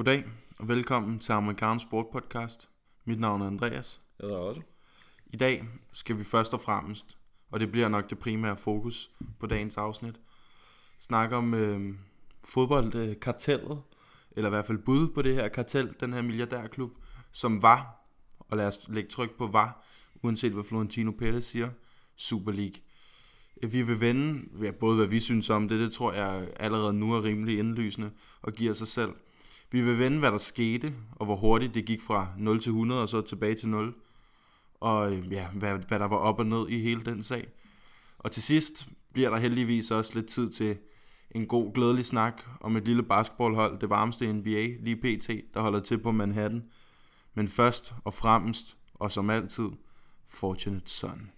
[0.00, 0.24] Goddag
[0.58, 2.68] og velkommen til Amerikansk Sport Podcast.
[3.04, 4.00] Mit navn er Andreas.
[4.18, 4.60] Jeg hedder også.
[5.26, 7.18] I dag skal vi først og fremmest,
[7.50, 9.10] og det bliver nok det primære fokus
[9.40, 10.20] på dagens afsnit,
[10.98, 11.94] snakke om øh,
[12.44, 13.82] fodboldkartellet,
[14.30, 16.90] eller i hvert fald bud på det her kartel, den her milliardærklub,
[17.32, 18.04] som var,
[18.38, 19.84] og lad os lægge tryk på var,
[20.22, 21.70] uanset hvad Florentino Pérez siger,
[22.16, 22.80] Super League.
[23.62, 27.14] Vi vil vende ja, både hvad vi synes om det, det tror jeg allerede nu
[27.14, 28.10] er rimelig indlysende
[28.42, 29.10] og giver sig selv.
[29.72, 33.02] Vi vil vende, hvad der skete, og hvor hurtigt det gik fra 0 til 100
[33.02, 33.94] og så tilbage til 0.
[34.80, 37.48] Og øh, ja, hvad, hvad der var op og ned i hele den sag.
[38.18, 40.78] Og til sidst bliver der heldigvis også lidt tid til
[41.30, 45.80] en god, glædelig snak om et lille basketballhold, det varmeste NBA, lige pt., der holder
[45.80, 46.62] til på Manhattan.
[47.34, 49.68] Men først og fremmest, og som altid,
[50.28, 51.30] Fortunate Son.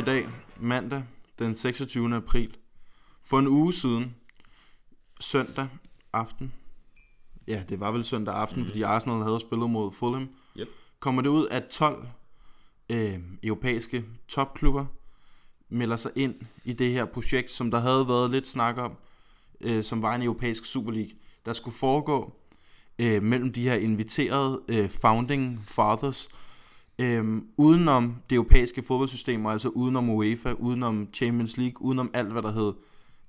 [0.00, 0.28] I dag,
[0.60, 1.02] mandag
[1.38, 2.16] den 26.
[2.16, 2.56] april.
[3.24, 4.14] For en uge siden,
[5.20, 5.68] søndag
[6.12, 6.52] aften,
[7.46, 8.66] ja, det var vel søndag aften, mm.
[8.66, 10.68] fordi Arsenal havde spillet mod Fulham, Yep.
[11.00, 12.08] kommer det ud, at 12
[12.90, 14.86] øh, europæiske topklubber
[15.68, 18.96] melder sig ind i det her projekt, som der havde været lidt snak om,
[19.60, 21.12] øh, som var en europæisk Super League,
[21.44, 22.32] der skulle foregå
[22.98, 26.28] øh, mellem de her inviterede øh, founding fathers,
[27.00, 32.52] øh, udenom det europæiske fodboldsystem, altså udenom UEFA, udenom Champions League, udenom alt, hvad der
[32.52, 32.72] hed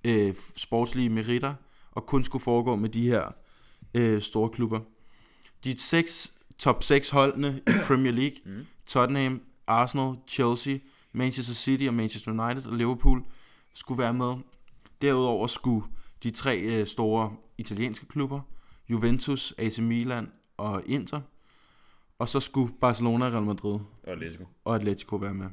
[0.03, 1.53] øh, sportslige meritter,
[1.91, 3.31] og kun skulle foregå med de her
[3.93, 4.79] øh, store klubber.
[5.63, 8.65] De seks, top 6 holdene i Premier League, mm.
[8.85, 10.77] Tottenham, Arsenal, Chelsea,
[11.13, 13.23] Manchester City og Manchester United og Liverpool,
[13.73, 14.33] skulle være med.
[15.01, 15.85] Derudover skulle
[16.23, 18.41] de tre øh, store italienske klubber,
[18.89, 21.21] Juventus, AC Milan og Inter,
[22.21, 24.45] og så skulle Barcelona, Real Madrid Og Atletico.
[24.65, 25.45] og Atletico være med.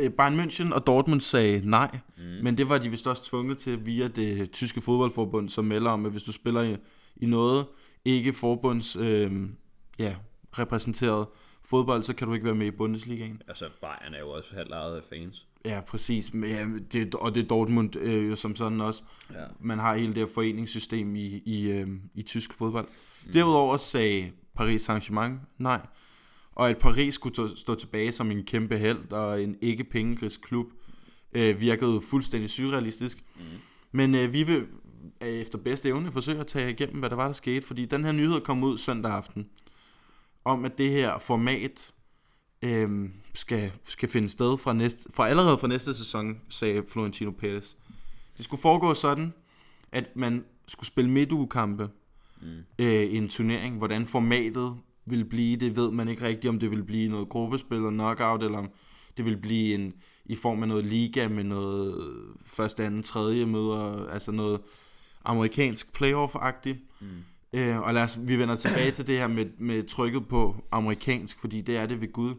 [0.00, 2.22] Øh, Bayern München og Dortmund sagde nej, mm.
[2.22, 6.06] men det var de vist også tvunget til via det tyske fodboldforbund, som melder om,
[6.06, 6.76] at hvis du spiller i,
[7.16, 7.66] i noget
[8.04, 9.32] ikke forbunds øh,
[9.98, 10.14] ja,
[10.58, 11.26] repræsenteret
[11.64, 13.42] fodbold, så kan du ikke være med i Bundesligaen.
[13.48, 15.46] Altså, Bayern er jo også halvt ejet af fans.
[15.64, 16.34] Ja, præcis.
[16.34, 19.02] Men, ja, det, og det er Dortmund øh, jo som sådan også.
[19.34, 19.44] Ja.
[19.60, 22.86] Man har hele det her foreningssystem i, i, øh, i tysk fodbold.
[23.26, 23.32] Mm.
[23.32, 25.80] Derudover sagde Paris Saint-Germain nej.
[26.52, 30.66] Og at Paris skulle stå- tilbage som en kæmpe held og en ikke pengegris klub,
[31.32, 33.24] øh, virkede fuldstændig surrealistisk.
[33.36, 33.42] Mm.
[33.92, 34.66] Men øh, vi vil
[35.22, 37.66] øh, efter bedste evne forsøge at tage igennem, hvad der var, der skete.
[37.66, 39.48] Fordi den her nyhed kom ud søndag aften,
[40.44, 41.92] om at det her format
[42.62, 47.76] øh, skal, skal finde sted fra, næste, fra allerede fra næste sæson, sagde Florentino Pérez.
[48.36, 49.32] Det skulle foregå sådan,
[49.92, 51.90] at man skulle spille midtugekampe
[52.42, 52.84] mm.
[52.84, 53.78] øh, en turnering.
[53.78, 57.76] Hvordan formatet ville blive, det ved man ikke rigtigt, om det ville blive noget gruppespil
[57.76, 58.70] eller knockout, eller om
[59.16, 62.14] det ville blive en, i form af noget liga med noget
[62.44, 64.60] første, anden, tredje møder, altså noget
[65.24, 66.78] amerikansk playoff-agtigt.
[67.00, 67.06] Mm.
[67.52, 71.40] Øh, og lad os, vi vender tilbage til det her med, med trykket på amerikansk,
[71.40, 72.34] fordi det er det ved Gud.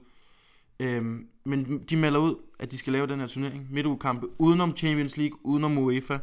[0.79, 5.17] Øhm, men de melder ud, at de skal lave den her turnering, midtugekampe, udenom Champions
[5.17, 6.17] League, udenom UEFA,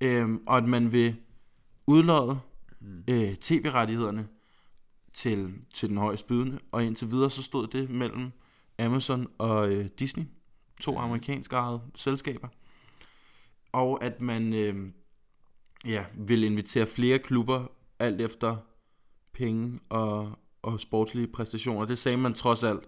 [0.00, 1.14] øhm, og at man vil
[2.80, 4.28] udlåde øh, tv-rettighederne
[5.12, 8.32] til, til den højeste bydende, og indtil videre så stod det mellem
[8.78, 10.24] Amazon og øh, Disney,
[10.80, 12.48] to amerikanske ejede selskaber,
[13.72, 14.92] og at man øh,
[15.84, 17.66] ja, vil invitere flere klubber
[17.98, 18.56] alt efter
[19.32, 21.84] penge og, og sportslige præstationer.
[21.86, 22.80] Det sagde man trods alt.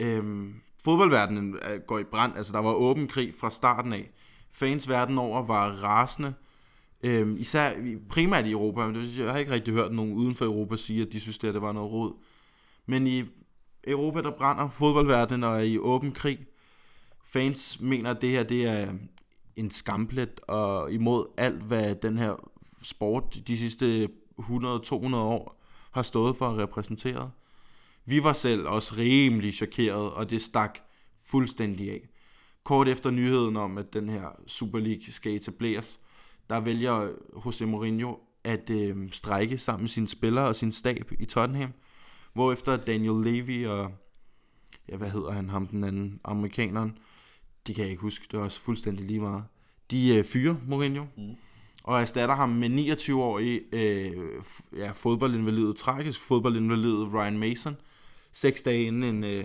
[0.00, 0.54] Øhm,
[0.84, 2.36] fodboldverdenen er- går i brand.
[2.36, 4.10] Altså, der var åben krig fra starten af.
[4.52, 6.34] Fans verden over var rasende.
[7.02, 7.72] Øhm, især
[8.08, 8.86] primært i Europa.
[8.86, 11.38] Men det, jeg har ikke rigtig hørt nogen uden for Europa sige, at de synes,
[11.38, 12.12] det, at det var noget råd.
[12.86, 13.24] Men i
[13.84, 16.38] Europa, der brænder fodboldverdenen og er i åben krig.
[17.24, 18.92] Fans mener, at det her det er
[19.56, 22.50] en skamplet og imod alt, hvad den her
[22.82, 24.08] sport de sidste
[24.38, 27.30] 100-200 år har stået for at repræsentere.
[28.04, 30.78] Vi var selv også rimelig chokeret, og det stak
[31.24, 32.08] fuldstændig af.
[32.64, 36.00] Kort efter nyheden om, at den her Super League skal etableres,
[36.52, 37.08] der vælger
[37.46, 41.72] Jose Mourinho at øh, strække sammen med sine spillere og sin stab i Tottenham.
[42.32, 43.92] Hvorefter Daniel Levy og,
[44.88, 46.98] ja, hvad hedder han, ham den anden, amerikaneren,
[47.66, 49.44] de kan jeg ikke huske, det er også fuldstændig lige meget.
[49.90, 51.34] De øh, fyrer Mourinho, mm.
[51.84, 57.76] og erstatter ham med 29-årig øh, f- ja, fodboldinvalid, tragisk fodboldinvalid Ryan Mason,
[58.32, 59.44] seks dage inden en, øh,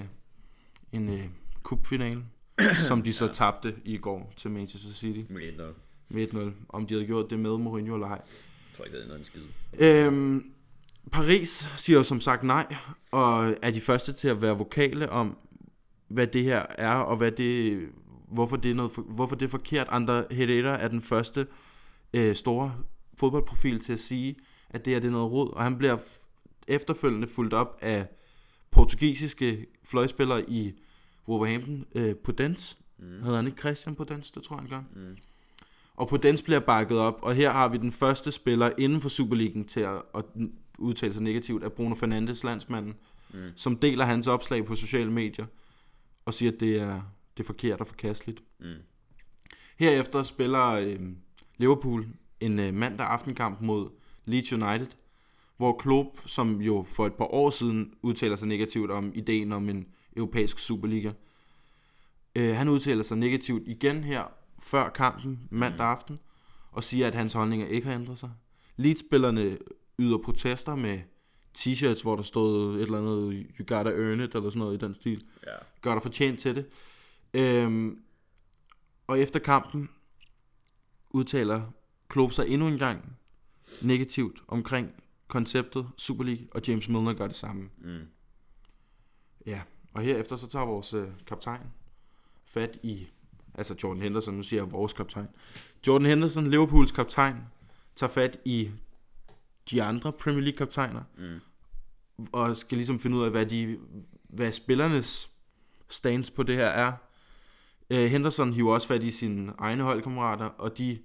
[0.92, 1.26] en øh,
[1.64, 2.26] cupfinale,
[2.88, 3.34] som de så ja.
[3.34, 5.87] tabte i går til Manchester City nok.
[6.10, 6.52] Med 1-0.
[6.70, 8.14] Om de havde gjort det med Mourinho eller ej.
[8.14, 10.06] Jeg tror ikke, det er noget en skide.
[10.06, 10.52] Øhm,
[11.12, 12.76] Paris siger som sagt nej,
[13.12, 15.38] og er de første til at være vokale om,
[16.08, 17.82] hvad det her er, og hvad det,
[18.28, 19.88] hvorfor, det er noget, for- hvorfor det er forkert.
[19.90, 21.48] Andre Herrera er den første
[22.14, 22.76] øh, store
[23.20, 24.36] fodboldprofil til at sige,
[24.70, 25.98] at det her det er noget rod, og han bliver
[26.68, 28.06] efterfølgende fulgt op af
[28.72, 30.74] portugisiske fløjspillere i
[31.28, 32.78] Wolverhampton, øh, Podence.
[33.00, 33.06] Mm.
[33.24, 34.32] Hedder han ikke Christian Podence?
[34.36, 34.84] Det tror jeg, han gør.
[35.02, 35.18] Mm.
[35.98, 39.66] Og Podence bliver bakket op, og her har vi den første spiller inden for Superligaen
[39.66, 40.26] til at, at
[40.80, 42.96] udtale sig negativt, af Bruno Fernandes, landsmanden,
[43.34, 43.40] mm.
[43.56, 45.46] som deler hans opslag på sociale medier,
[46.26, 47.02] og siger, at det er,
[47.38, 48.44] det er forkert og forkasteligt.
[48.60, 48.74] Mm.
[49.80, 51.00] Herefter spiller øh,
[51.58, 52.08] Liverpool
[52.40, 53.90] en øh, mandag aftenkamp mod
[54.26, 54.88] Leeds United,
[55.58, 59.70] hvor Klopp, som jo for et par år siden udtaler sig negativt om ideen om
[59.70, 61.12] en europæisk Superliga,
[62.36, 66.20] øh, han udtaler sig negativt igen her før kampen mandag aften,
[66.72, 68.32] og siger, at hans holdninger ikke har ændret sig.
[68.76, 69.58] Leeds-spillerne
[70.00, 71.00] yder protester med
[71.58, 74.86] t-shirts, hvor der stod et eller andet, you gotta earn it, eller sådan noget i
[74.86, 75.52] den stil Ja.
[75.82, 76.66] gør dig fortjent til det.
[77.34, 78.00] Øhm,
[79.08, 79.90] og efter kampen
[81.10, 81.62] udtaler
[82.10, 83.18] Klopp sig endnu en gang
[83.82, 84.92] negativt omkring
[85.28, 87.70] konceptet Super League, og James Milner gør det samme.
[87.78, 88.00] Mm.
[89.46, 89.62] Ja,
[89.94, 91.68] og herefter så tager vores øh, kaptajn
[92.46, 93.08] fat i,
[93.58, 95.28] altså Jordan Henderson, nu siger jeg vores kaptajn.
[95.88, 97.36] Jordan Henderson, Liverpools kaptajn,
[97.96, 98.72] tager fat i
[99.72, 101.40] de andre Premier League kaptajner, Mm.
[102.32, 103.78] og skal ligesom finde ud af, hvad, de,
[104.30, 105.32] hvad spillernes
[105.90, 106.94] stance på det her er.
[107.94, 111.00] Uh, Henderson hiver også fat i sine egne holdkammerater, og de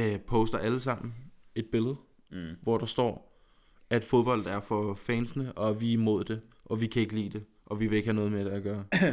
[0.00, 1.14] uh, poster alle sammen
[1.54, 1.96] et billede,
[2.30, 2.48] Mm.
[2.62, 3.42] hvor der står,
[3.90, 7.30] at fodbold er for fansene, og vi er imod det, og vi kan ikke lide
[7.30, 8.84] det, og vi vil ikke have noget med det at gøre.
[9.02, 9.12] ja.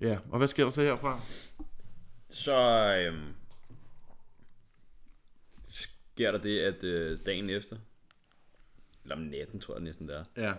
[0.00, 1.20] Ja, og hvad sker der så herfra?
[2.30, 2.56] Så
[2.96, 3.34] øhm,
[5.68, 7.76] sker der det, at øh, dagen efter,
[9.02, 10.52] eller om natten tror jeg næsten der, Ja,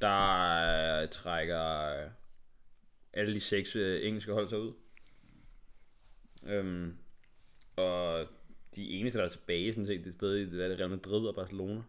[0.00, 2.10] der øh, trækker øh,
[3.12, 4.72] alle de seks øh, engelske hold sig ud.
[6.42, 6.96] Øhm,
[7.76, 8.26] og
[8.76, 11.34] de eneste, der er tilbage, sådan set, det sted, det er det Real Madrid og
[11.34, 11.82] Barcelona.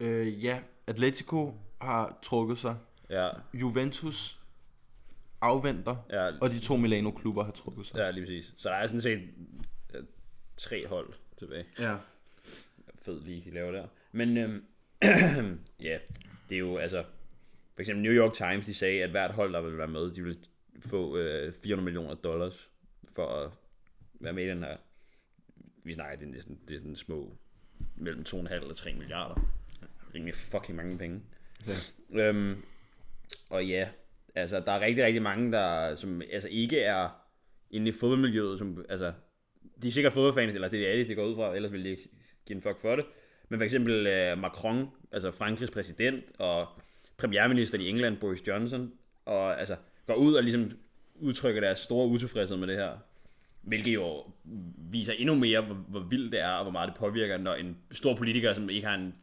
[0.00, 0.62] øh, ja.
[0.86, 2.76] Atletico har trukket sig.
[3.10, 4.40] Ja, Juventus
[5.44, 7.96] afventer, ja, og de to Milano-klubber har trukket sig.
[7.96, 8.54] ja lige præcis.
[8.56, 9.20] Så der er sådan set
[10.56, 11.64] tre hold tilbage.
[11.80, 11.96] Ja.
[13.02, 13.86] fed lige, de laver der.
[14.12, 14.64] Men øhm,
[15.88, 15.98] ja,
[16.48, 17.04] det er jo altså,
[17.74, 20.22] for eksempel New York Times, de sagde, at hvert hold, der vil være med, de
[20.22, 20.38] vil
[20.80, 22.70] få øh, 400 millioner dollars
[23.12, 23.50] for at
[24.20, 24.76] være med i den her.
[25.84, 27.36] Vi snakker, det er næsten det er sådan små,
[27.96, 29.34] mellem 2,5 og 3 milliarder.
[30.14, 31.22] Rimelig fucking mange penge.
[31.66, 32.28] Ja.
[32.28, 32.62] Øhm,
[33.50, 33.88] og ja,
[34.34, 37.08] altså der er rigtig, rigtig mange, der som altså ikke er
[37.70, 39.12] inde i fodboldmiljøet, som, altså,
[39.82, 41.90] de er sikkert fodboldfans, eller det er de, det går ud fra, ellers ville de
[41.90, 42.08] ikke
[42.46, 43.04] give en fuck for det.
[43.48, 46.68] Men for eksempel øh, Macron, altså Frankrigs præsident, og
[47.16, 48.92] premierminister i England, Boris Johnson,
[49.24, 50.70] og altså går ud og ligesom
[51.14, 52.90] udtrykker deres store utilfredshed med det her.
[53.62, 54.24] Hvilket jo
[54.90, 57.76] viser endnu mere, hvor, hvor vildt det er, og hvor meget det påvirker, når en
[57.90, 59.14] stor politiker, som ikke har en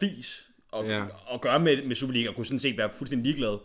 [0.00, 1.04] fis og, Ja.
[1.26, 3.58] og gøre med, med Superliga, og kunne sådan set være fuldstændig ligeglad.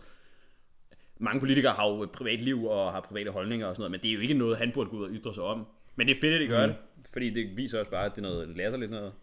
[1.20, 4.00] Mange politikere har jo et privat liv og har private holdninger og sådan noget, men
[4.02, 5.66] det er jo ikke noget, han burde gå ud og ytre sig om.
[5.96, 6.74] Men det er fedt, at de gør mm.
[6.74, 9.14] det, fordi det viser også bare, at det er noget latterligt noget.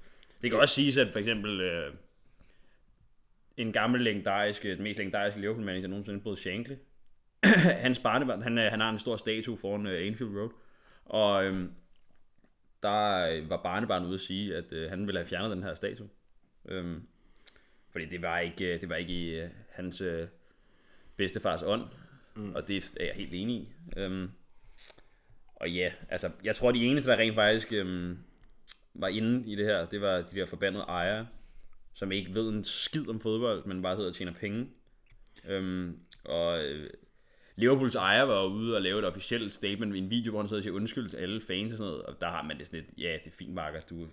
[0.43, 1.93] Det kan også siges, at for eksempel øh,
[3.57, 6.75] en gammel legendarisk, den mest legendariske Liverpool-manager nogensinde, Bruce Shankly,
[7.85, 10.51] hans barnebarn, han, øh, han har en stor statue foran øh, Anfield Road,
[11.05, 11.73] og øhm,
[12.83, 15.75] der øh, var barnebarnet ude at sige, at øh, han ville have fjernet den her
[15.75, 16.09] statue.
[16.69, 17.03] Øhm,
[17.91, 20.29] fordi det var ikke, øh, det var ikke i øh, hans øh,
[21.17, 21.83] bedstefars ånd,
[22.37, 22.55] mm.
[22.55, 23.73] og det er jeg helt enig i.
[23.97, 24.31] Øhm,
[25.57, 28.19] og ja, altså, jeg tror, de eneste, der rent faktisk øhm,
[28.95, 31.27] var inde i det her, det var de der forbandede ejere,
[31.95, 34.67] som ikke ved en skid om fodbold, men bare sidder og tjener penge.
[35.49, 36.91] Øhm, og øh,
[37.57, 40.61] Liverpools ejer var ude og lave et officielt statement i en video, hvor han sidder
[40.61, 42.81] og siger undskyld til alle fans og sådan noget, og der har man det sådan
[42.81, 44.07] lidt, ja, det er fint, Marcus, du...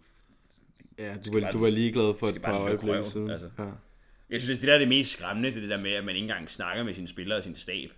[0.99, 3.29] Ja, du var, bare- du var ligeglad for et par øjeblikke siden.
[3.29, 3.49] altså.
[3.59, 3.71] Ja.
[4.31, 6.15] Jeg synes, det der er det mest skræmmende, det er det der med, at man
[6.15, 7.89] ikke engang snakker med sine spillere og sin stab.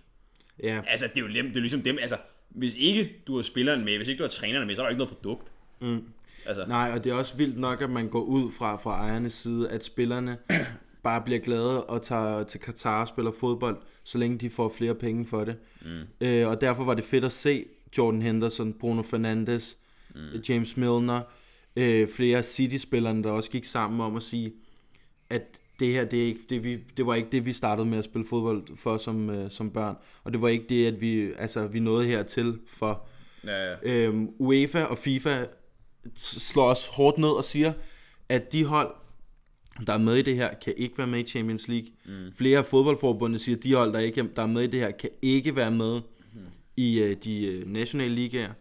[0.62, 2.16] ja, Altså, det er jo, dem, det er ligesom dem, altså,
[2.48, 4.90] hvis ikke du har spilleren med, hvis ikke du har trænerne med, så er der
[4.90, 5.52] ikke noget produkt.
[5.80, 6.04] Mm.
[6.46, 9.32] Altså, Nej, og det er også vildt nok, at man går ud fra, fra ejernes
[9.34, 10.38] side, at spillerne
[11.04, 14.94] bare bliver glade og tager til Katar og spiller fodbold, så længe de får flere
[14.94, 15.56] penge for det.
[15.82, 16.26] Mm.
[16.26, 17.64] Øh, og derfor var det fedt at se
[17.98, 19.78] Jordan Henderson, Bruno Fernandes,
[20.14, 20.20] mm.
[20.48, 21.20] James Milner,
[21.76, 24.52] øh, flere City-spillerne, der også gik sammen om at sige,
[25.30, 27.98] at det her, det, er ikke, det, vi, det var ikke det, vi startede med
[27.98, 29.96] at spille fodbold for som, øh, som børn.
[30.24, 33.06] Og det var ikke det, at vi, altså, vi nåede hertil for.
[33.44, 33.76] ja, ja.
[33.82, 35.44] Øhm, UEFA og FIFA
[36.16, 37.72] slår os hårdt ned og siger,
[38.28, 38.94] at de hold,
[39.86, 41.88] der er med i det her, kan ikke være med i Champions League.
[42.06, 42.32] Mm.
[42.36, 44.90] Flere af fodboldforbundene siger, at de hold, der, ikke, der er med i det her,
[44.90, 46.00] kan ikke være med
[46.32, 46.40] mm.
[46.76, 48.52] i øh, de øh, nationale ligaer.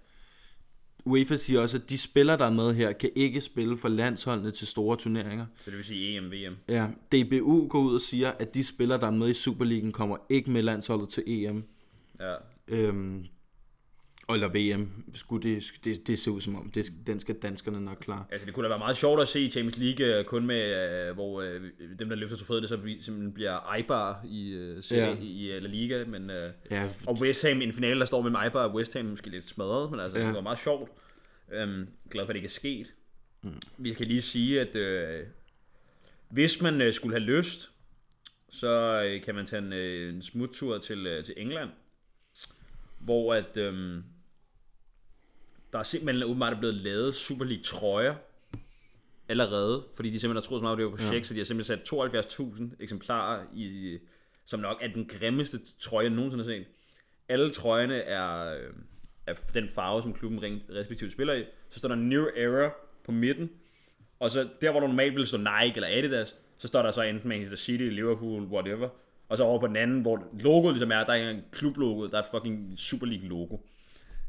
[1.06, 4.52] UEFA siger også, at de spillere, der er med her, kan ikke spille for landsholdene
[4.52, 5.46] til store turneringer.
[5.60, 6.56] Så det vil sige EM, VM.
[6.70, 10.18] Ja, DBU går ud og siger, at de spillere, der er med i Superligaen, kommer
[10.30, 11.64] ikke med landsholdet til EM.
[12.20, 12.36] Ja.
[12.68, 13.26] Øhm,
[14.30, 14.90] eller VM.
[15.16, 18.26] Skulle det, det, det ser ud som om, det, den skal danskerne nok klare.
[18.32, 20.62] Altså, det kunne da være meget sjovt at se Champions League øh, kun med,
[21.10, 21.62] øh, hvor øh,
[22.00, 25.10] dem, der løfter trofæet, det så simpelthen bliver Eibar i, øh, serie, Ja.
[25.14, 25.22] ja.
[25.22, 26.30] i øh, La Liga, men...
[26.30, 29.06] Øh, Ja, og West Ham i en finale, der står med Eibar og West Ham
[29.06, 30.26] måske lidt smadret, men altså, Ja.
[30.28, 30.92] det var meget sjovt.
[31.54, 32.94] Øhm, glad for, at det ikke er sket.
[33.44, 33.52] Mm.
[33.78, 35.20] Vi skal lige sige, at øh,
[36.30, 37.72] hvis man øh, skulle have lyst,
[38.50, 41.70] så øh, kan man tage en, øh, en smuttur til, øh, til England,
[43.00, 43.58] hvor at...
[43.58, 43.98] Øh,
[45.74, 48.16] der er simpelthen åbenbart blevet lavet Super League trøjer
[49.30, 51.28] allerede, fordi de simpelthen har troet så meget på det her projekt, ja.
[51.28, 53.98] så de har simpelthen sat 72.000 eksemplarer i,
[54.46, 56.66] som nok er den grimmeste trøje, jeg nogensinde har set.
[57.30, 58.74] Alle trøjerne er, øh,
[59.28, 61.46] er den farve, som klubben respektivt spiller i.
[61.70, 62.72] Så står der New Era
[63.06, 63.50] på midten,
[64.20, 67.02] og så der, hvor der normalt ville stå Nike eller Adidas, så står der så
[67.02, 68.90] enten Manchester City, Liverpool, whatever.
[69.30, 72.18] Og så over på den anden, hvor logoet ligesom er, der er en klublogo, der
[72.18, 73.58] er et fucking Super League logo.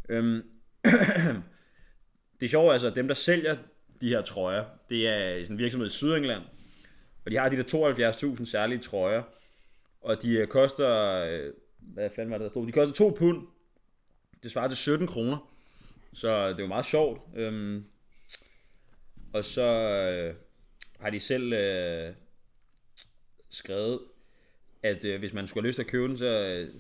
[0.09, 0.43] Øhm,
[2.41, 3.57] det sjove er altså, at dem, der sælger
[4.01, 6.43] de her trøjer, det er sådan en virksomhed i Sydengland,
[7.25, 9.23] og de har de der 72.000 særlige trøjer,
[10.01, 12.67] og de øh, koster, øh, hvad fanden var det, der stod?
[12.67, 13.47] De koster 2 pund.
[14.43, 15.51] Det svarer til 17 kroner.
[16.13, 17.21] Så det var meget sjovt.
[17.37, 17.85] Øhm,
[19.33, 20.35] og så øh,
[21.01, 22.15] har de selv øh,
[23.51, 24.01] skrevet,
[24.83, 26.75] at øh, hvis man skulle have lyst til at købe den, så øh,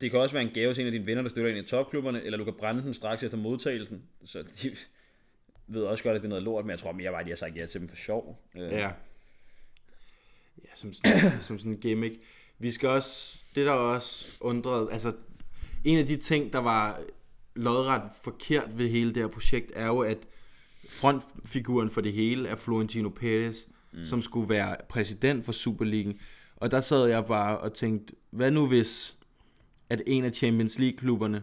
[0.00, 1.66] det kan også være en gave til en af dine venner, der støtter en i
[1.66, 4.02] topklubberne, eller du kan brænde den straks efter modtagelsen.
[4.24, 4.76] Så de
[5.74, 7.30] ved også godt, at det er noget lort, men jeg tror mere bare, at de
[7.30, 8.42] har sagt ja til dem for sjov.
[8.56, 8.90] Øh, Ja.
[10.64, 12.14] Ja, som sådan, som sådan en gimmick.
[12.58, 15.12] Vi skal også, det der også undrede, altså
[15.84, 17.00] en af de ting, der var
[17.54, 20.18] lodret forkert ved hele det her projekt, er jo, at
[20.88, 24.04] frontfiguren for det hele er Florentino Perez, mm.
[24.04, 26.20] som skulle være præsident for Superligaen.
[26.56, 29.16] Og der sad jeg bare og tænkte, hvad nu hvis,
[29.90, 31.42] at en af Champions League-klubberne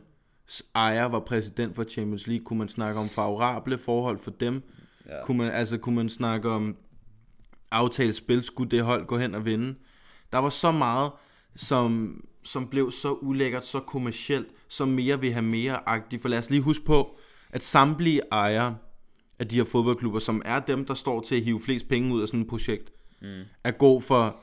[0.76, 4.64] ejer var præsident for Champions League, kunne man snakke om favorable forhold for dem?
[5.06, 5.26] Ja.
[5.26, 6.78] Kunne man, altså, kunne man snakke om
[7.72, 9.76] aftalt spil, skulle det hold gå hen og vinde?
[10.32, 11.12] Der var så meget,
[11.56, 16.22] som, som blev så ulækkert, så kommercielt, som mere vil have mere-agtigt.
[16.22, 17.18] For lad os lige huske på,
[17.50, 18.78] at samtlige ejere
[19.40, 22.22] af de her fodboldklubber, som er dem, der står til at hive flest penge ud
[22.22, 23.42] af sådan et projekt, mm.
[23.64, 24.42] er god for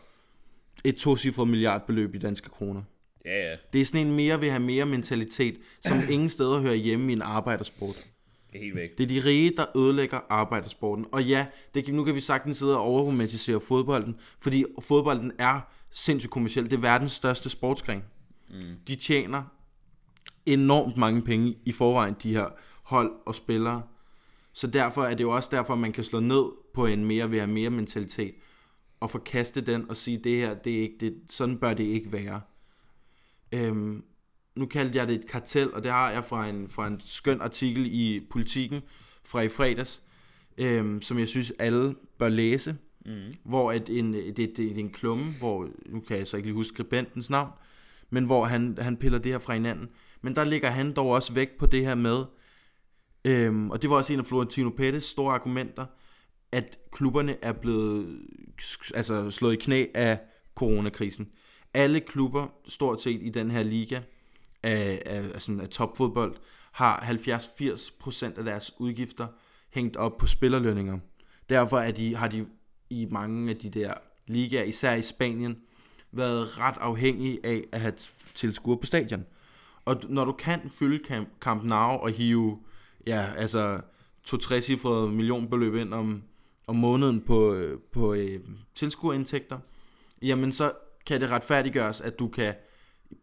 [0.84, 2.82] et tocifret milliardbeløb i danske kroner.
[3.24, 3.56] Ja, ja.
[3.72, 7.12] Det er sådan en mere vil have mere mentalitet, som ingen steder hører hjemme i
[7.12, 8.06] en arbejdersport.
[8.52, 8.98] Det er helt væk.
[8.98, 11.06] Det er de rige, der ødelægger arbejdersporten.
[11.12, 15.60] Og ja, det, kan- nu kan vi sagtens sidde og overromantisere fodbolden, fordi fodbolden er
[15.90, 16.64] sindssygt kommersiel.
[16.64, 18.02] Det er verdens største sportsgren.
[18.50, 18.56] Mm.
[18.88, 19.42] De tjener
[20.46, 22.46] enormt mange penge i forvejen, de her
[22.82, 23.82] hold og spillere.
[24.52, 27.38] Så derfor er det jo også derfor, man kan slå ned på en mere ved
[27.38, 28.34] at have mere mentalitet,
[29.00, 32.12] og forkaste den og sige, det her, det er ikke det, sådan bør det ikke
[32.12, 32.40] være.
[33.52, 34.04] Øhm,
[34.56, 37.40] nu kaldte jeg det et kartel, og det har jeg fra en, fra en skøn
[37.40, 38.82] artikel i Politiken
[39.24, 40.02] fra i fredags,
[40.58, 42.76] øhm, som jeg synes alle bør læse,
[43.06, 43.34] mm.
[43.44, 46.46] hvor at en, det, det, det er en klumme, hvor, nu kan jeg så ikke
[46.46, 47.50] lige huske skribentens navn,
[48.10, 49.88] men hvor han, han piller det her fra hinanden.
[50.22, 52.24] Men der ligger han dog også vægt på det her med,
[53.24, 55.86] øhm, og det var også en af Florentino Pettis store argumenter,
[56.52, 58.20] at klubberne er blevet
[58.94, 60.18] altså, slået i knæ af
[60.54, 61.28] coronakrisen.
[61.74, 64.00] Alle klubber, stort set i den her liga
[64.62, 66.36] af, af, af, sådan, af topfodbold,
[66.72, 69.26] har 70-80% af deres udgifter
[69.70, 70.98] hængt op på spillerlønninger.
[71.50, 72.46] Derfor er de, har de
[72.90, 73.94] i mange af de der
[74.26, 75.58] ligaer, især i Spanien,
[76.12, 77.92] været ret afhængige af at have
[78.34, 79.26] tilskuere på stadion.
[79.84, 82.58] Og når du kan fylde Camp, Camp Nou og hive
[83.06, 83.80] ja, altså
[84.24, 86.22] to-tre cifrede millionbeløb ind om,
[86.66, 88.40] om måneden på, øh, på øh,
[88.74, 89.58] tilskuerindtægter,
[90.22, 90.72] jamen så
[91.06, 92.54] kan det retfærdiggøres, at du kan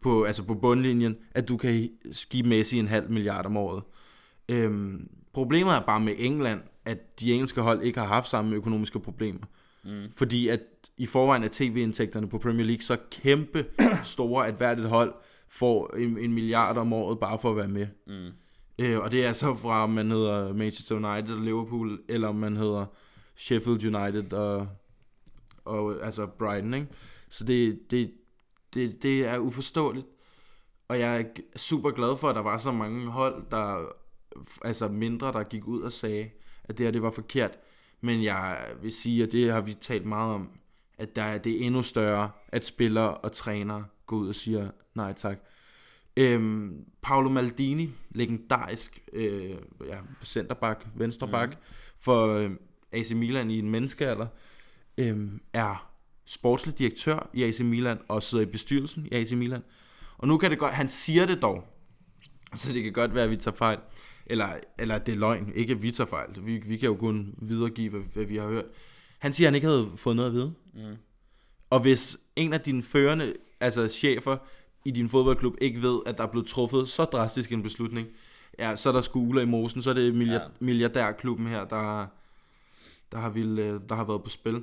[0.02, 1.90] på, altså på bundlinjen, at du kan
[2.30, 3.82] give Messi en halv milliard om året.
[4.48, 9.00] Øhm, problemet er bare med England, at de engelske hold ikke har haft samme økonomiske
[9.00, 9.46] problemer.
[9.84, 10.04] Mm.
[10.16, 10.60] Fordi at
[10.96, 13.66] i forvejen er tv-indtægterne på Premier League så kæmpe
[14.02, 15.14] store, at hvert et hold
[15.48, 17.86] får en, en milliard om året bare for at være med.
[18.06, 18.30] Mm.
[18.78, 22.34] Øh, og det er så fra, om man hedder Manchester United og Liverpool, eller om
[22.34, 22.86] man hedder
[23.36, 24.68] Sheffield United og,
[25.64, 26.86] og altså Brighton, ikke?
[27.30, 28.12] Så det, det,
[28.74, 30.06] det, det er uforståeligt.
[30.88, 31.24] Og jeg er
[31.58, 33.84] super glad for, at der var så mange hold, der
[34.62, 36.30] altså mindre, der gik ud og sagde,
[36.64, 37.58] at det her det var forkert.
[38.00, 40.50] Men jeg vil sige, at det har vi talt meget om,
[40.98, 45.12] at der, er- det endnu større, at spillere og trænere går ud og siger nej
[45.12, 45.38] tak.
[46.16, 49.50] Øhm, Paolo Maldini, legendarisk øh,
[49.86, 51.56] ja, centerback, venstreback, mm.
[52.00, 52.50] for øh,
[52.92, 54.26] AC Milan i en menneskealder,
[54.98, 55.87] øh, er
[56.28, 59.62] sportslig direktør i AC Milan og sidder i bestyrelsen i AC Milan.
[60.18, 61.64] Og nu kan det godt, han siger det dog,
[62.54, 63.78] så det kan godt være, at vi tager fejl.
[64.26, 66.46] Eller, eller det er løgn, ikke at vi tager fejl.
[66.46, 68.64] Vi, vi kan jo kun videregive, hvad, hvad vi har hørt.
[69.18, 70.54] Han siger, at han ikke havde fået noget at vide.
[70.74, 70.96] Mm.
[71.70, 74.36] Og hvis en af dine førende, altså chefer
[74.84, 78.08] i din fodboldklub, ikke ved, at der er blevet truffet så drastisk en beslutning,
[78.58, 80.48] ja, så er der skuler i mosen, så er det milliard, Ja.
[80.60, 82.06] milliardærklubben her, der,
[83.12, 84.62] der, har vil, øh, der har været på spil.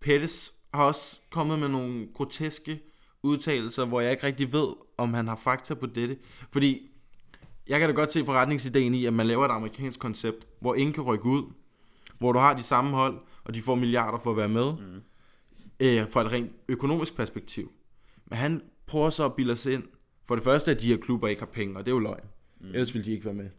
[0.00, 2.80] Pettis har også kommet med nogle groteske
[3.22, 6.18] udtalelser, hvor jeg ikke rigtig ved, om han har fakta på dette.
[6.52, 6.90] Fordi
[7.68, 10.92] jeg kan da godt se forretningsideen i, at man laver et amerikansk koncept, hvor ingen
[10.92, 11.52] kan rykke ud,
[12.18, 15.02] hvor du har de samme hold, og de får milliarder for at være med, mm.
[15.80, 17.72] øh, fra et rent økonomisk perspektiv.
[18.26, 19.82] Men han prøver så at bilde os ind,
[20.28, 22.24] for det første, at de her klubber ikke har penge, og det er jo løgn.
[22.60, 22.66] Mm.
[22.66, 23.50] Ellers ville de ikke være med.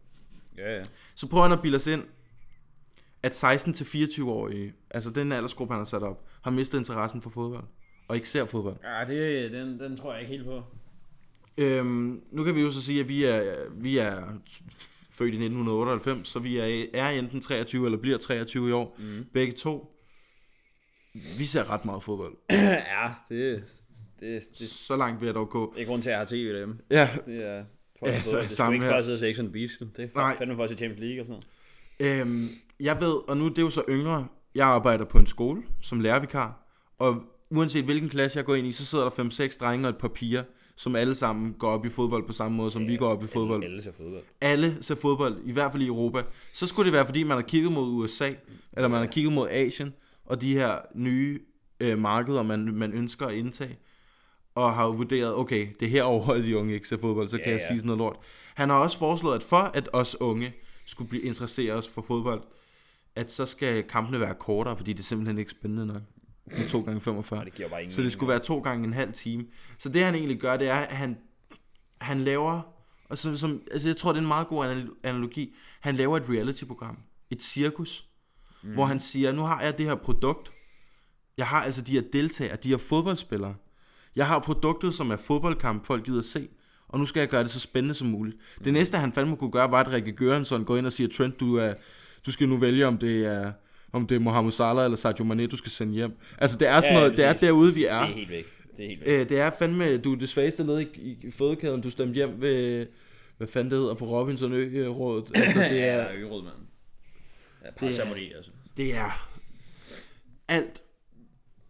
[0.58, 0.84] Ja, ja.
[1.14, 2.02] Så prøver han at bilde os ind,
[3.22, 7.64] at 16-24-årige, altså den aldersgruppe, han har sat op, har mistet interessen for fodbold,
[8.08, 8.76] og ikke ser fodbold.
[8.84, 10.62] Ja, det, den, den tror jeg ikke helt på.
[11.58, 14.38] Øhm, nu kan vi jo så sige, at vi er, vi er
[15.12, 18.96] født i 1998, så vi er, er enten 23 eller bliver 23 i år.
[18.98, 19.24] Mm.
[19.34, 19.96] Begge to.
[21.38, 22.32] Vi ser ret meget fodbold.
[22.50, 23.64] ja, det,
[24.20, 25.72] det, det, Så langt vil jeg dog gå.
[25.76, 26.78] det er grund til, at jeg har tv derhjemme.
[26.90, 27.64] Ja, Det er...
[27.98, 28.92] For Ja, så det samme ikke her.
[28.92, 29.52] bare sidde og se X on.
[29.52, 30.36] Det er Nej.
[30.38, 31.42] fandme for at se Champions League og sådan
[32.00, 32.20] noget.
[32.20, 32.48] Øhm,
[32.82, 36.00] jeg ved, og nu det er jo så yngre, jeg arbejder på en skole som
[36.00, 36.66] lærervikar,
[36.98, 39.10] og uanset hvilken klasse jeg går ind i, så sidder der
[39.50, 40.42] 5-6 drenge og et par piger,
[40.76, 43.26] som alle sammen går op i fodbold på samme måde, som vi går op i
[43.26, 43.64] fodbold.
[43.64, 44.22] Alle ser fodbold.
[44.40, 46.22] Alle ser fodbold, i hvert fald i Europa.
[46.52, 48.32] Så skulle det være, fordi man har kigget mod USA,
[48.72, 51.40] eller man har kigget mod Asien, og de her nye
[51.80, 53.78] øh, markeder, man, man ønsker at indtage,
[54.54, 57.46] og har jo vurderet, okay, det er herovre, de unge ikke ser fodbold, så kan
[57.46, 57.66] Ja, jeg ja.
[57.66, 58.16] sige sådan noget lort.
[58.54, 60.52] Han har også foreslået, at for at os unge
[60.86, 62.42] skulle blive interesseret os for fodbold,
[63.16, 66.02] at så skal kampene være kortere, fordi det er simpelthen ikke spændende nok.
[66.46, 68.86] Med 2 gange 45 Og det giver bare ingen Så det skulle være to gange
[68.86, 69.44] en halv time.
[69.78, 71.18] Så det han egentlig gør, det er, at han,
[72.00, 72.62] han laver,
[73.08, 76.16] og som, som, altså jeg tror, det er en meget god anal- analogi, han laver
[76.16, 76.98] et reality-program,
[77.30, 78.08] et cirkus,
[78.62, 78.72] mm.
[78.72, 80.52] hvor han siger, nu har jeg det her produkt,
[81.36, 83.54] jeg har altså de her deltagere, de her fodboldspillere,
[84.16, 86.48] jeg har produktet, som er fodboldkamp, folk gider at se,
[86.88, 88.36] og nu skal jeg gøre det så spændende som muligt.
[88.58, 88.64] Mm.
[88.64, 91.40] Det næste, han fandme kunne gøre, var, at Rikke Göransson går ind og siger, Trent,
[91.40, 91.74] du, er,
[92.26, 93.52] du skal nu vælge, om det er
[93.92, 96.12] om det er Mohamed Salah eller Sadio Mane, du skal sende hjem.
[96.38, 98.00] Altså, det er sådan Ja, noget, det er derude, vi er.
[98.00, 98.46] Det er helt væk.
[98.76, 99.20] Det er helt væk.
[99.20, 102.40] Øh, det er fandme, du er det svageste led i, i fødekæden, du stemte hjem
[102.40, 102.86] ved,
[103.36, 105.30] hvad fanden det hedder, på Robinson Ø-rådet.
[105.34, 106.54] Altså, det ja, er, er jo råd, mand.
[107.64, 108.50] Ja, parceremoni, altså.
[108.76, 109.28] det er
[110.48, 110.82] alt,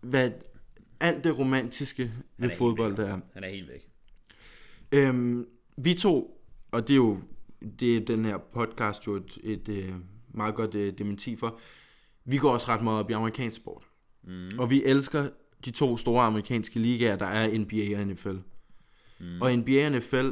[0.01, 0.31] hvad,
[1.01, 3.19] alt det romantiske ved fodbold, der er.
[3.35, 3.88] Han er helt væk.
[4.93, 7.21] Øhm, vi to, og det er jo
[7.81, 9.95] det er den her podcast jo et, et, et
[10.35, 11.61] meget godt uh, dementi for,
[12.25, 13.83] vi går også ret meget op i amerikansk sport.
[14.25, 14.59] Mm.
[14.59, 15.29] Og vi elsker
[15.64, 18.37] de to store amerikanske ligaer, der er NBA og NFL.
[19.21, 19.42] Mm.
[19.42, 20.31] Og NBA og NFL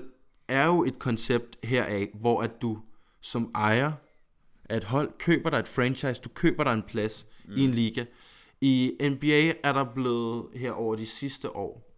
[0.49, 2.79] er jo et koncept heraf, hvor at du
[3.21, 3.93] som ejer
[4.69, 7.57] af et hold køber dig et franchise, du køber dig en plads mm.
[7.57, 8.05] i en liga.
[8.61, 11.97] I NBA er der blevet her over de sidste år,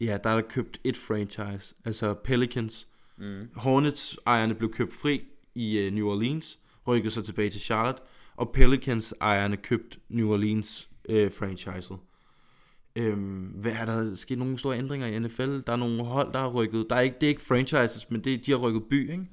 [0.00, 2.88] ja, der er der købt et franchise, altså Pelicans.
[3.18, 3.48] Mm.
[3.56, 5.22] Hornets-ejerne blev købt fri
[5.54, 8.02] i uh, New Orleans, rykkede så tilbage til Charlotte,
[8.36, 11.98] og Pelicans-ejerne købt New Orleans uh, franchiset.
[12.96, 15.60] Øhm, hvad er der sket nogle store ændringer i NFL?
[15.66, 16.86] Der er nogle hold, der har rykket.
[16.90, 19.26] Der er ikke, det er ikke franchises, men det, de har rykket by, ikke?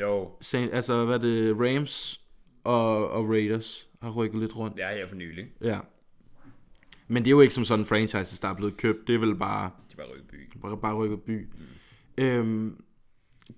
[0.00, 1.56] Jo, Saint, altså, hvad er det?
[1.60, 2.20] Rams
[2.64, 4.76] og, og Raiders har rykket lidt rundt.
[4.76, 5.46] det er her for nylig.
[5.62, 5.78] Ja.
[7.08, 9.06] Men det er jo ikke som sådan franchises, der er blevet købt.
[9.06, 10.58] Det er vel bare De er bare rykket by.
[10.62, 11.48] bare, bare rykket by.
[12.18, 12.24] Mm.
[12.24, 12.80] Øhm,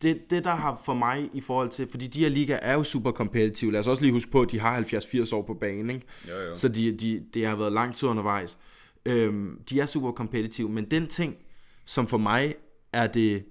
[0.02, 2.84] det, det der har for mig i forhold til, fordi de her ligaer er jo
[2.84, 3.72] super competitive.
[3.72, 6.06] Lad os også lige huske på, at de har 70-80 år på banen, ikke?
[6.28, 6.56] Jo, jo.
[6.56, 8.58] Så de, de, det har været lang tid undervejs.
[9.06, 11.36] Øhm, de er super competitive, men den ting,
[11.84, 12.54] som for mig
[12.92, 13.44] er det,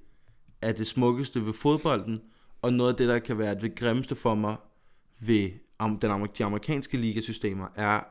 [0.61, 2.21] er det smukkeste ved fodbolden,
[2.61, 4.55] Og noget af det, der kan være det grimmeste for mig
[5.19, 8.01] ved den de amerikanske ligasystemer, er,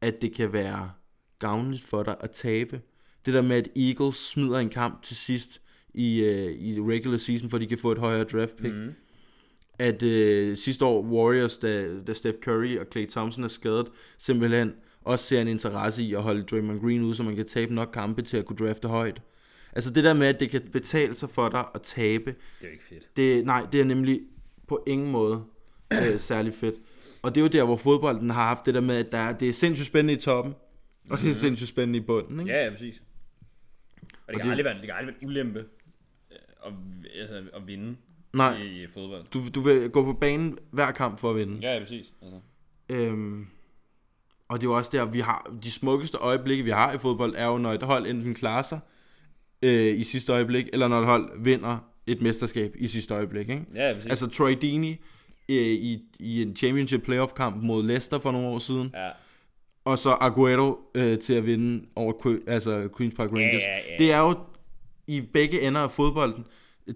[0.00, 0.90] at det kan være
[1.38, 2.80] gavnligt for dig at tabe.
[3.26, 5.60] Det der med, at Eagles smider en kamp til sidst
[5.94, 8.74] i, øh, i regular season, for de kan få et højere draft pick.
[8.74, 8.92] Mm.
[9.78, 13.86] At øh, sidste år Warriors, da, da Steph Curry og Klay Thompson er skadet,
[14.18, 14.72] simpelthen
[15.04, 17.90] også ser en interesse i at holde Draymond Green ude, så man kan tabe nok
[17.94, 19.22] kampe til at kunne drafte højt.
[19.72, 22.66] Altså det der med, at det kan betale sig for dig at tabe, Det er
[22.66, 23.16] jo ikke fedt.
[23.16, 24.20] det, nej, det er nemlig
[24.68, 25.44] på ingen måde
[25.92, 26.74] øh, særlig fedt.
[27.22, 29.38] Og det er jo der, hvor fodbolden har haft det der med, at der er,
[29.38, 30.54] det er sindssygt spændende i toppen,
[31.10, 32.40] og det er sindssygt spændende i bunden.
[32.40, 32.52] Ikke?
[32.52, 33.02] Ja, ja, præcis.
[34.02, 35.64] Og det, Og kan, det- aldrig være, det kan aldrig være en ulempe
[36.66, 36.72] at,
[37.20, 37.96] altså, at vinde
[38.32, 38.56] Nej.
[38.56, 39.24] i, i fodbold.
[39.34, 41.58] Du, du vil gå på banen hver kamp for at vinde.
[41.62, 42.12] Ja, ja, præcis.
[42.22, 42.38] Altså.
[42.90, 43.46] Øhm,
[44.48, 47.34] og det er jo også der, vi har de smukkeste øjeblikke, vi har i fodbold,
[47.36, 48.80] er jo, når et hold enten klarer sig
[49.62, 53.48] øh, i sidste øjeblik, eller når et hold vinder et mesterskab i sidste øjeblik.
[53.48, 53.64] Ikke?
[53.74, 54.10] Ja, ja, præcis.
[54.10, 54.94] Altså Troy Deeney
[55.48, 59.10] øh, i, i en championship playoff kamp mod Leicester for nogle år siden, ja.
[59.84, 63.62] og så Aguero øh, til at vinde over altså Queen's Park Rangers.
[63.62, 63.96] ja, ja.
[63.98, 64.38] Det er jo
[65.16, 66.44] i begge ender af fodbolden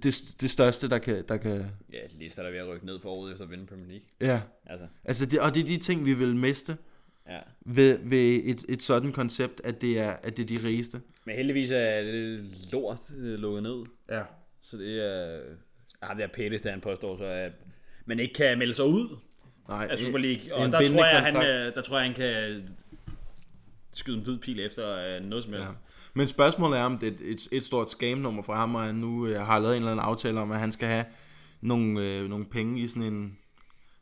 [0.02, 1.66] det, det største, der kan, der kan...
[1.92, 4.06] ja, Leicester der er ved at rykke ned for året efter at vinde Premier League.
[4.20, 6.76] Ja, Altså, altså det, og det er de ting, vi vil miste
[7.28, 7.38] ja.
[7.60, 11.00] ved, ved et, et sådan koncept, at det er, at det er de rigeste.
[11.24, 13.84] Men heldigvis er det lort øh, lukket ned.
[14.10, 14.22] Ja.
[14.62, 15.40] Så det er...
[16.02, 17.52] Ah, det er Pettis, der han påstår så, at
[18.06, 19.16] man ikke kan melde sig ud
[19.68, 20.54] Nej, af Super League.
[20.54, 22.62] Og der tror, jeg, han, øh, der tror jeg, han kan
[23.92, 25.68] skyde en hvid pil efter øh, noget som helst.
[25.68, 25.74] Ja.
[26.14, 29.26] Men spørgsmålet er, om det er et, et, stort scam-nummer fra ham, og han nu
[29.26, 31.04] øh, har lavet en eller anden aftale om, at han skal have
[31.60, 33.38] nogle, øh, nogle penge i sådan en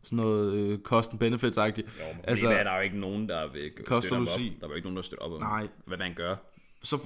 [0.03, 2.01] sådan noget øh, cost and benefits-agtigt.
[2.01, 3.73] Jo, men altså, altså, er der jo ikke nogen, der vil
[4.03, 4.27] støtte op.
[4.61, 5.69] Der er jo ikke nogen, der støtter op om, Nej.
[5.85, 6.37] hvad man gør.
[6.83, 6.97] så,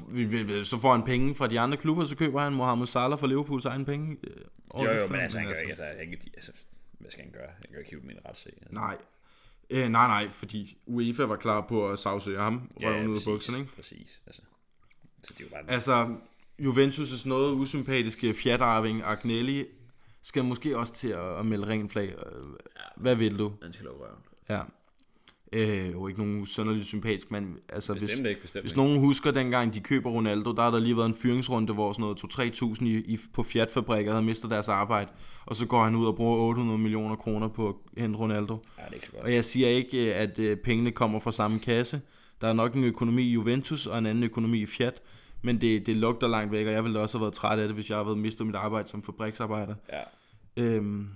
[0.65, 3.65] så får han penge fra de andre klubber, så køber han Mohamed Salah for Liverpools
[3.65, 4.17] egen penge.
[4.25, 4.31] øh,
[4.75, 6.53] Jo, jo, efter, men altså, han gør ikke, altså, han altså,
[6.99, 7.49] hvad skal han gøre?
[7.49, 8.53] Han kan ikke hive dem i en retssag.
[8.57, 8.75] Altså.
[8.75, 8.97] Nej.
[9.71, 13.59] Øh, nej, nej, fordi UEFA var klar på at sagsøge ham, røven ud af bukserne,
[13.59, 13.73] ikke?
[13.73, 14.43] Præcis, altså.
[15.25, 15.71] Så det er jo bare...
[15.71, 16.17] Altså,
[16.63, 19.65] Juventus' noget usympatiske fjatarving, Agnelli,
[20.23, 22.09] skal måske også til at, at melde ren flag.
[22.09, 22.43] Øh,
[22.97, 23.53] Hvad vil du?
[23.63, 24.19] Han skal lukke røven.
[24.49, 24.61] Ja.
[25.53, 28.83] Øh, jo ikke nogen sønderligt sympatisk, men altså, hvis, ikke, bestemt hvis ikke.
[28.83, 32.03] nogen husker dengang, de køber Ronaldo, der har der lige været en fyringsrunde, hvor sådan
[32.03, 35.11] noget 2-3.000 i, i, på Fiat-fabrikker havde mistet deres arbejde,
[35.47, 38.63] og så går han ud og bruger 800 millioner kroner på at hente Ronaldo.
[38.79, 39.25] Ja, det er ikke så godt.
[39.25, 42.01] Og jeg siger ikke, øh, at øh, pengene kommer fra samme kasse.
[42.41, 45.03] Der er nok en økonomi i Juventus og en anden økonomi i Fiat,
[45.43, 47.75] men det, det lugter langt væk, og jeg ville også have været træt af det,
[47.75, 49.75] hvis jeg havde været mistet mit arbejde som fabriksarbejder.
[49.93, 50.03] Ja.
[50.57, 51.09] Øhm,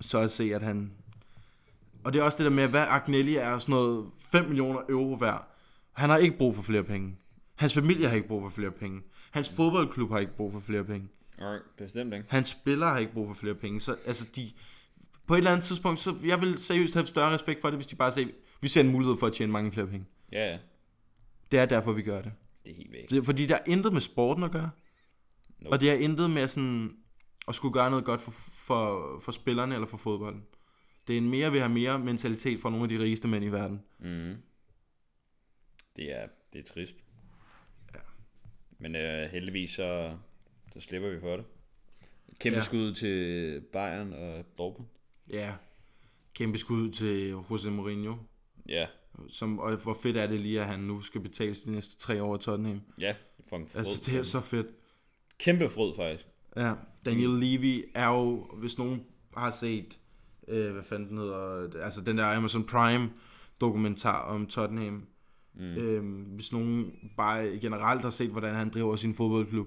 [0.00, 0.92] så at se, at han...
[2.04, 5.14] Og det er også det der med, hvad Agnelli er sådan noget 5 millioner euro
[5.14, 5.48] værd.
[5.92, 7.16] Han har ikke brug for flere penge.
[7.54, 9.00] Hans familie har ikke brug for flere penge.
[9.30, 11.08] Hans fodboldklub har ikke brug for flere penge.
[11.38, 12.26] Nej, bestemt ikke.
[12.28, 13.80] Hans spillere har ikke brug for flere penge.
[13.80, 14.50] Så altså de...
[15.26, 17.86] På et eller andet tidspunkt, så jeg vil seriøst have større respekt for det, hvis
[17.86, 18.28] de bare siger,
[18.60, 20.06] vi ser en mulighed for at tjene mange flere penge.
[20.32, 20.58] Ja, ja.
[21.50, 22.32] Det er derfor, vi gør det.
[22.64, 23.10] Det er helt væk.
[23.10, 24.70] det fordi der er intet med sporten at gøre.
[25.58, 25.74] Nope.
[25.74, 26.96] Og det er intet med sådan
[27.48, 30.44] at skulle gøre noget godt for, for, for spillerne eller for fodbolden.
[31.06, 33.48] Det er en mere vil have mere mentalitet fra nogle af de rigeste mænd i
[33.48, 33.82] verden.
[33.98, 34.36] Mm.
[35.96, 37.04] Det er, det er trist.
[37.94, 38.00] Ja.
[38.78, 40.16] Men øh, heldigvis så,
[40.72, 41.44] så slipper vi for det.
[42.40, 42.60] Kæmpe Ja.
[42.60, 42.64] ja.
[42.64, 44.88] skud til Bayern og Dortmund.
[45.30, 45.54] Ja.
[46.34, 48.16] Kæmpe skud til Jose Mourinho.
[48.68, 48.86] Ja,
[49.28, 52.22] Som, og hvor fedt er det lige, at han nu skal betales de næste tre
[52.22, 52.80] år i Tottenham.
[53.00, 53.14] ja.
[53.48, 53.78] For en frød.
[53.80, 54.66] Altså, det er så fedt.
[55.38, 56.26] Kæmpe frød faktisk.
[56.56, 59.98] Ja, Daniel Levy er jo, hvis nogen har set,
[60.48, 63.10] øh, hvad fanden den hedder, altså den der Amazon Prime
[63.60, 65.06] dokumentar om Tottenham.
[65.54, 65.64] Mm.
[65.64, 69.66] Øh, hvis nogen bare generelt har set, hvordan han driver sin fodboldklub.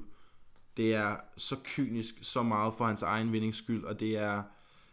[0.77, 4.43] Det er så kynisk, så meget for hans egen vindings skyld, og det er,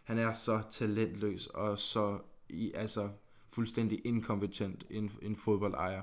[0.03, 2.19] han er så talentløs og så
[2.49, 3.09] i, altså
[3.51, 6.01] fuldstændig inkompetent en, en fodboldejer.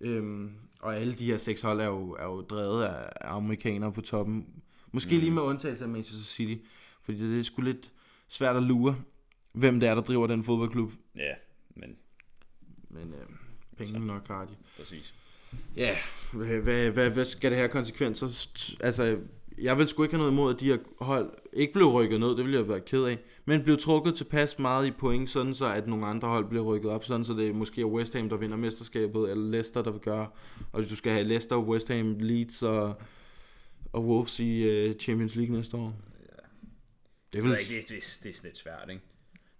[0.00, 0.50] Øhm,
[0.80, 4.46] og alle de her seks hold er jo, er jo drevet af amerikanere på toppen.
[4.92, 5.20] Måske mm.
[5.20, 6.64] lige med undtagelse af Manchester City.
[7.02, 7.92] Fordi det, det er sgu lidt
[8.28, 8.96] svært at lure,
[9.52, 10.92] hvem det er, der driver den fodboldklub.
[11.16, 11.34] Ja,
[11.74, 11.96] men
[12.88, 13.26] Men øh,
[13.76, 14.56] penge nok har de.
[14.78, 15.14] præcis.
[15.76, 15.96] Ja,
[16.32, 18.26] hvad, hvad, hvad, hvad skal det have konsekvenser?
[18.80, 19.18] Altså,
[19.58, 22.28] jeg vil sgu ikke have noget imod, at de her hold ikke blev rykket ned,
[22.28, 25.66] det ville jeg være ked af, men blev trukket tilpas meget i point, sådan så
[25.66, 28.36] at nogle andre hold bliver rykket op, sådan så det måske er West Ham, der
[28.36, 30.28] vinder mesterskabet, eller Leicester, der vil gøre,
[30.72, 33.00] og hvis du skal have Leicester, West Ham, Leeds og,
[33.92, 35.94] og Wolves i uh, Champions League næste år.
[37.32, 39.02] Det er, ikke, det, er- det, er- det er sådan lidt svært, ikke?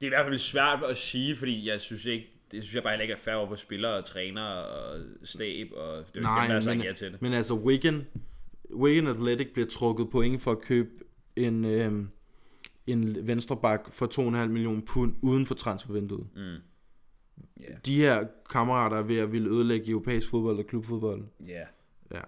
[0.01, 2.83] Det er i hvert fald svært at sige, fordi jeg synes ikke, det synes jeg
[2.83, 5.97] bare heller ikke er fair over for spillere og trænere og stab, og det er
[5.97, 7.23] jo ikke dem, der Nej, har sagt men, til det.
[7.23, 8.07] men altså Wigan,
[8.75, 10.91] Wigan Athletic bliver trukket point for at købe
[11.37, 12.09] en, øhm,
[12.87, 16.27] en venstre bak for 2,5 millioner pund uden for transfervinduet.
[16.37, 16.57] Mm.
[17.61, 17.75] Ja.
[17.87, 21.25] De her kammerater er ved at ville ødelægge europæisk fodbold og klubfodbold.
[21.47, 21.65] Ja.
[22.11, 22.21] Ja.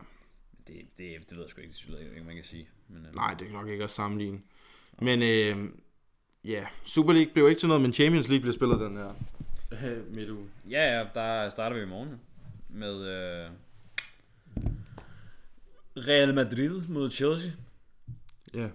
[0.66, 2.68] Det, det, det ved jeg sgu ikke, det ikke, man kan sige.
[2.88, 4.40] Men, øh, Nej, det er nok ikke at sammenligne.
[5.02, 5.70] Men øh,
[6.44, 9.08] ja, Super League blev ikke til noget, men Champions League blev spillet den her
[9.96, 10.46] øh, midtuge.
[10.70, 12.20] Ja, ja, der starter vi i morgen
[12.68, 13.50] med øh,
[16.08, 17.50] Real Madrid mod Chelsea.
[18.54, 18.60] Ja.
[18.60, 18.70] Jeg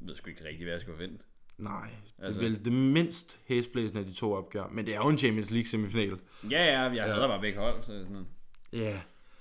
[0.00, 1.24] ved sgu ikke rigtig, hvad jeg skal forvente.
[1.58, 4.64] Nej, det Altså- er vel det mindst hæsblæsende af de to opgør.
[4.72, 6.18] Men det er jo en Champions League semifinal.
[6.50, 7.82] Ja, ja, jeg hader bare begge hold.
[7.82, 8.26] Så sådan noget.
[8.72, 9.00] Ja.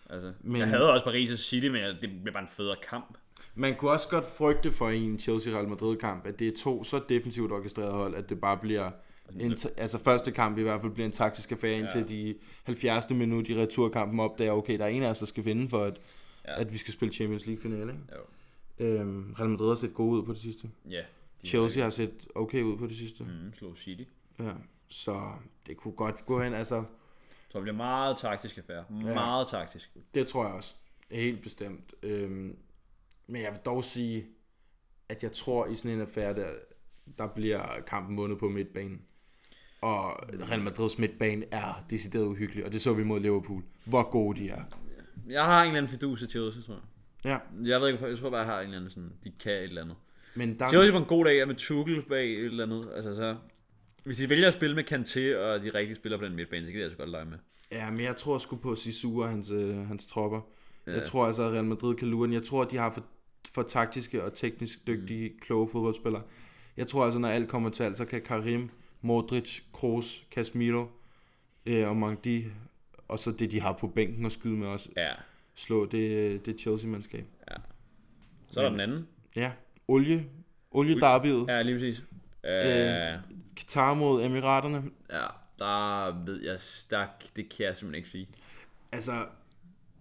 [0.09, 0.59] Altså, Men-.
[0.61, 3.17] Jeg havde også Paris og City, men det bliver bare en federe kamp.
[3.55, 7.51] Man kunne også godt frygte for en Chelsea-Real Madrid-kamp, at det er to så defensivt
[7.51, 8.89] orkestrerede hold, at det bare bliver...
[9.39, 13.09] En, altså første kamp i hvert fald bliver en taktisk affære indtil de 70.
[13.09, 15.97] minut i returkampen opdager, okay, der er en af os, der skal vinde for, at,
[16.45, 16.52] ja.
[16.52, 16.60] Ja.
[16.62, 17.99] at vi skal spille Champions League-finale.
[18.15, 18.21] Jo.
[18.86, 20.69] Øhm, Real Madrid har set gode ud på det sidste.
[20.89, 21.04] Ja.
[21.41, 23.23] De Chelsea har set okay ud på det sidste.
[23.23, 24.04] Mm, slog City.
[24.39, 24.52] Ja.
[24.88, 25.32] Så
[25.67, 26.54] det kunne godt gå hen.
[26.54, 26.84] Altså,
[27.49, 28.86] Så det bliver meget taktisk affære.
[28.89, 29.91] Meget taktisk.
[30.13, 30.75] det tror jeg også.
[31.12, 31.93] Helt bestemt.
[32.04, 32.58] Øhm,
[33.28, 34.25] men jeg vil dog sige,
[35.10, 36.49] at jeg tror i sådan en affære, der,
[37.17, 39.02] der bliver kampen vundet på midtbanen.
[39.82, 40.12] Og
[40.49, 43.63] Real Madrids midtbane er decideret uhyggelig, og det så vi mod Liverpool.
[43.86, 44.63] Hvor gode de er.
[45.27, 46.84] Jeg har en eller anden fidus til Chelsea, tror jeg.
[47.25, 47.38] Ja,
[47.71, 49.63] Jeg ved ikke, jeg tror bare, jeg har en eller anden sådan, de kan et
[49.63, 49.95] eller andet.
[50.36, 52.89] men der, Chelsea på en god dag er med Tuchel bag et eller andet.
[52.95, 53.36] Altså så,
[54.03, 56.71] hvis de vælger at spille med Kanté og de rigtige spiller på den midtbane, så
[56.71, 57.38] kan de altså godt lege med.
[57.71, 60.41] Ja, men jeg tror sgu på Sisu og hans, øh, hans tropper.
[60.88, 60.91] Ja.
[60.93, 62.32] Jeg tror altså, at Real Madrid kan lure.
[62.32, 63.05] Jeg tror, at de har for,
[63.53, 65.39] for taktiske og teknisk dygtige, mm.
[65.41, 66.21] kloge fodboldspillere.
[66.77, 68.69] Jeg tror altså, når alt kommer til alt, så kan Karim,
[69.01, 70.86] Modric, Kroos, Casemiro
[71.65, 72.45] øh, og Mangdi,
[73.10, 75.12] og så det, de har på bænken og skyde med os, Ja.
[75.56, 77.26] slå det, det Chelsea-mandskab.
[78.52, 79.08] Så er der den anden.
[79.36, 79.52] Ja,
[79.88, 80.26] olie,
[80.72, 81.45] olie derbyet.
[81.48, 82.04] Ja, lige præcis.
[82.45, 83.19] Øh, Øh,
[83.58, 84.84] Qatar mod Emiraterne.
[85.12, 85.26] ja,
[85.60, 86.60] der ved jeg,
[86.91, 88.28] der, det kan jeg simpelthen ikke sige.
[88.91, 89.12] Altså,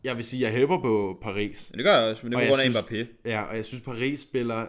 [0.05, 1.71] jeg vil sige, jeg hæpper på Paris.
[1.71, 3.29] Men det gør jeg også, men det er på grund af synes- Mbappé.
[3.31, 4.67] Ja, og jeg synes, Paris spiller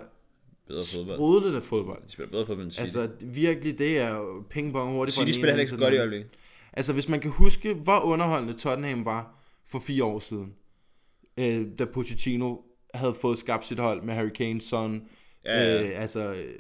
[0.67, 1.15] Bedre fodbold.
[1.17, 2.03] sprudlende fodbold.
[2.05, 2.81] De spiller bedre fodbold end City.
[2.81, 6.31] Altså virkelig, det er pingpong hurtigt City spiller heller ikke så godt i øjeblikket.
[6.73, 10.53] Altså hvis man kan huske, hvor underholdende Tottenham var for fire år siden,
[11.37, 12.55] øh, da Pochettino
[12.93, 15.01] havde fået skabt sit hold med Harry Kane, Son,
[15.45, 15.83] Ja, ja.
[15.83, 16.53] Øh, altså øh,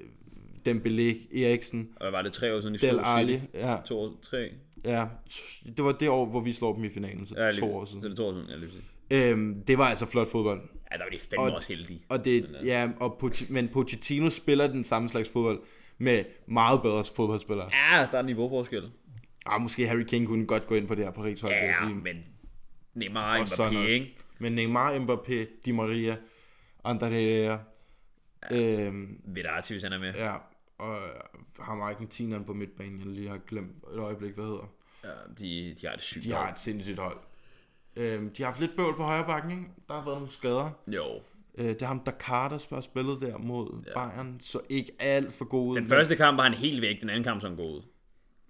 [0.67, 3.41] Dembélé, Eriksen, Og hvad var det tre år siden, de Del slog Ali.
[3.53, 4.49] Ja, To år, tre?
[4.85, 5.07] ja,
[5.77, 7.85] det var det år, hvor vi slår dem i finalen, så Ja, lige, to år
[7.85, 8.03] Så siden.
[8.03, 9.31] det er to år siden, ja, lige.
[9.31, 10.61] Øhm, det var altså flot fodbold.
[10.91, 12.01] Ja, der var de fandme Og- også heldige.
[12.09, 15.59] Og det, ja, og Poch- men Pochettino spiller den samme slags fodbold
[15.97, 17.69] med meget bedre fodboldspillere.
[17.73, 18.83] Ja, der er niveauforskel.
[19.45, 21.75] Ah, måske Harry Kane kunne godt gå ind på det her Paris hold, vil jeg
[21.81, 21.95] Ja, sige.
[21.95, 22.23] men
[22.93, 24.17] Neymar Og Mbappé, ikke?
[24.39, 26.17] Men Neymar, Mbappé, Di Maria,
[26.87, 27.59] André Herrera,
[28.51, 30.13] øhm, Verratti, hvis han er med.
[30.13, 30.35] ja,
[30.77, 30.99] og
[31.59, 34.71] ham argentineren på midtbanen, jeg lige har glemt et øjeblik, hvad hedder.
[35.03, 37.17] Ja, de, de har det sygt De har et sindssygt hold.
[37.95, 39.63] Øhm, de har haft lidt bøvl på højre bakken, ikke?
[39.87, 40.69] Der har været nogle skader.
[40.87, 41.05] Jo.
[41.57, 43.93] Øh, det er ham, Dakar, der har spillet der mod ja.
[43.93, 45.75] Bayern, så ikke alt for god ud.
[45.75, 47.81] Den første kamp var han helt væk, den anden kamp så han god.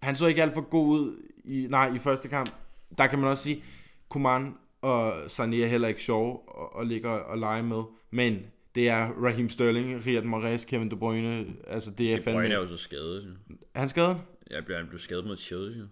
[0.01, 2.49] Han så ikke alt for god ud i, nej, i første kamp.
[2.97, 3.63] Der kan man også sige,
[4.09, 7.83] Kuman og Sané er heller ikke sjove at, at ligge og, og lege med.
[8.11, 8.39] Men
[8.75, 11.45] det er Raheem Sterling, Riyad Mahrez, Kevin De Bruyne.
[11.67, 12.39] Altså det er De fandme...
[12.39, 13.23] Bruyne er jo så skadet.
[13.49, 13.55] jeg.
[13.75, 14.17] Er han skadet?
[14.49, 15.83] Jeg blev, han blev skadet mod Chelsea.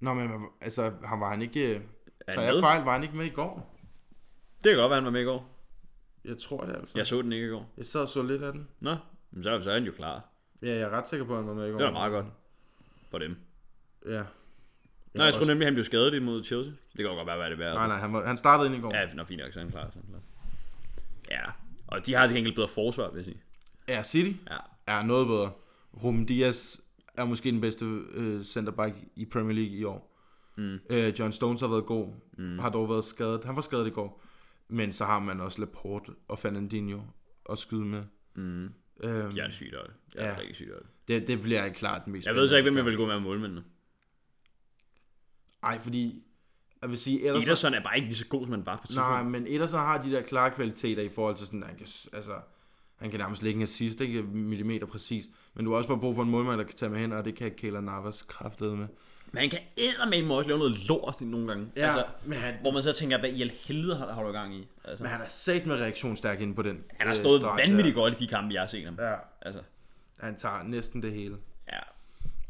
[0.00, 0.30] Nå, men
[0.60, 1.82] altså, han var han ikke...
[2.26, 3.80] Er Så jeg fejl, var han ikke med i går?
[4.64, 5.50] Det kan godt være, han var med i går.
[6.24, 6.98] Jeg tror det altså.
[6.98, 7.72] Jeg så den ikke i går.
[7.76, 8.68] Jeg sad og så lidt af den.
[8.80, 8.96] Nå,
[9.30, 10.28] men så, så er han jo klar.
[10.62, 11.78] Ja, jeg er ret sikker på, at han var med i går.
[11.78, 12.26] Det var meget godt.
[13.14, 13.36] For dem.
[14.06, 14.22] Ja.
[15.14, 16.72] Nå, jeg tror nemlig, han blev skadet imod Chelsea.
[16.72, 17.74] Det kan jo godt være, hvad det er.
[17.74, 18.94] Nej, nej, han, var, han startede ind i går.
[18.94, 19.90] Ja, nå, fint nok, så er han klar.
[19.90, 20.20] Så han klar.
[21.30, 21.42] Ja,
[21.86, 23.40] og de har til gengæld bedre forsvar, vil jeg sige.
[23.88, 25.52] Ja, City Ja, er noget bedre.
[26.04, 26.80] Ruben Dias
[27.16, 30.16] er måske den bedste øh, centerback i Premier League i år.
[30.56, 30.78] Mm.
[30.90, 32.58] Øh, John Stones har været god, mm.
[32.58, 33.44] har dog været skadet.
[33.44, 34.22] Han var skadet i går.
[34.68, 37.00] Men så har man også Laporte og Fernandinho
[37.50, 38.02] at skyde med.
[38.34, 38.64] Mm.
[39.00, 39.90] Øhm, de er sygt hold.
[40.12, 40.36] Det er Ja.
[40.38, 40.70] rigtig sygt.
[41.08, 43.14] Det, det bliver klart den mest Jeg ved så ikke, hvem jeg vil gå med
[43.14, 43.60] af målmændene.
[43.62, 43.72] kamp.
[45.72, 46.22] Ej, fordi...
[46.82, 47.44] Jeg vil sige, ellers...
[47.46, 49.08] Ederson er bare ikke lige så god, som han var på tidspunkt.
[49.10, 51.86] Nej, men Ederson har de der klare kvaliteter i forhold til sådan, at han kan,
[52.12, 52.32] altså,
[52.96, 55.24] han kan nærmest lægge en assist, ikke millimeter præcis.
[55.54, 57.24] Men du har også bare brug for en målmand, der kan tage med hen, og
[57.24, 58.86] det kan Kayla Navas kraftede med.
[59.32, 61.66] Men han kan eddermame også lave noget lort nogle gange.
[61.76, 64.54] Ja, altså, men han- Hvor man så tænker, hvad i helvede har, har du gang
[64.56, 64.68] i?
[64.84, 66.84] Altså, Men han er sat med reaktionsstærk inde på den.
[66.90, 68.96] han har øh, stået streg vanvittigt godt i de kampe, jeg har set ham.
[69.00, 69.62] Ja, Altså,
[70.24, 71.36] han tager næsten det hele.
[71.72, 71.78] ja.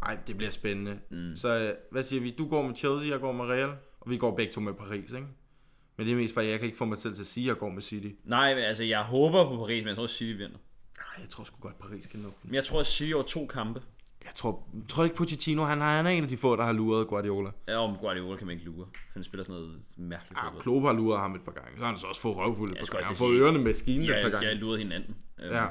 [0.03, 0.99] Ej, det bliver spændende.
[1.11, 1.37] Mm.
[1.37, 2.35] Så øh, hvad siger vi?
[2.39, 3.69] Du går med Chelsea, jeg går med Real,
[4.01, 5.27] og vi går begge to med Paris, ikke?
[5.97, 7.49] Men det er mest fordi, jeg kan ikke få mig selv til at sige, at
[7.49, 8.09] jeg går med City.
[8.25, 10.59] Nej, altså, jeg håber på Paris, men jeg tror, City vinder.
[11.21, 12.29] jeg tror sgu godt, Paris kan nå.
[12.43, 13.83] Men jeg tror, at City over to kampe.
[14.25, 16.65] Jeg tror, jeg tror ikke Pochettino, han, har, han er en af de få, der
[16.65, 17.51] har luret Guardiola.
[17.69, 18.87] Ja, om Guardiola kan man ikke lure.
[19.13, 20.61] Han spiller sådan noget mærkeligt Ja.
[20.61, 21.71] Klopp har luret ham et par gange.
[21.77, 23.05] Så har han så også fået røvfuld et par gange.
[23.05, 24.55] Han har fået ørerne med skinen et par har, de har gange.
[24.61, 25.17] luret hinanden.
[25.43, 25.67] Øhm, Ja.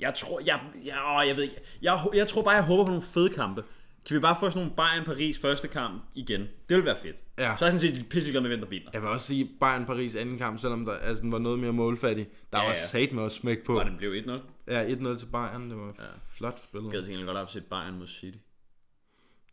[0.00, 1.56] Jeg tror, jeg, jeg, åh, jeg ved ikke.
[1.82, 3.64] Jeg, jeg tror bare, jeg håber på nogle fede kampe.
[4.06, 6.40] Kan vi bare få sådan nogle Bayern-Paris første kamp igen?
[6.40, 7.16] Det vil være fedt.
[7.38, 7.56] Ja.
[7.58, 8.90] Så er jeg sådan set pisseglad med, hvem der vinder.
[8.92, 11.72] Jeg vil også sige, Bayern Paris anden kamp, selvom der, altså, den var noget mere
[11.72, 12.26] målfattig.
[12.52, 12.74] Der Ja, var ja.
[12.78, 13.78] sat med at smække på.
[13.78, 14.30] Og den blev 1-0.
[14.66, 15.70] Ja, 1-0 til Bayern.
[15.70, 16.04] Det var ja.
[16.36, 16.92] flot spillet.
[16.92, 18.38] Jeg gad gengæld godt have set Bayern mod City.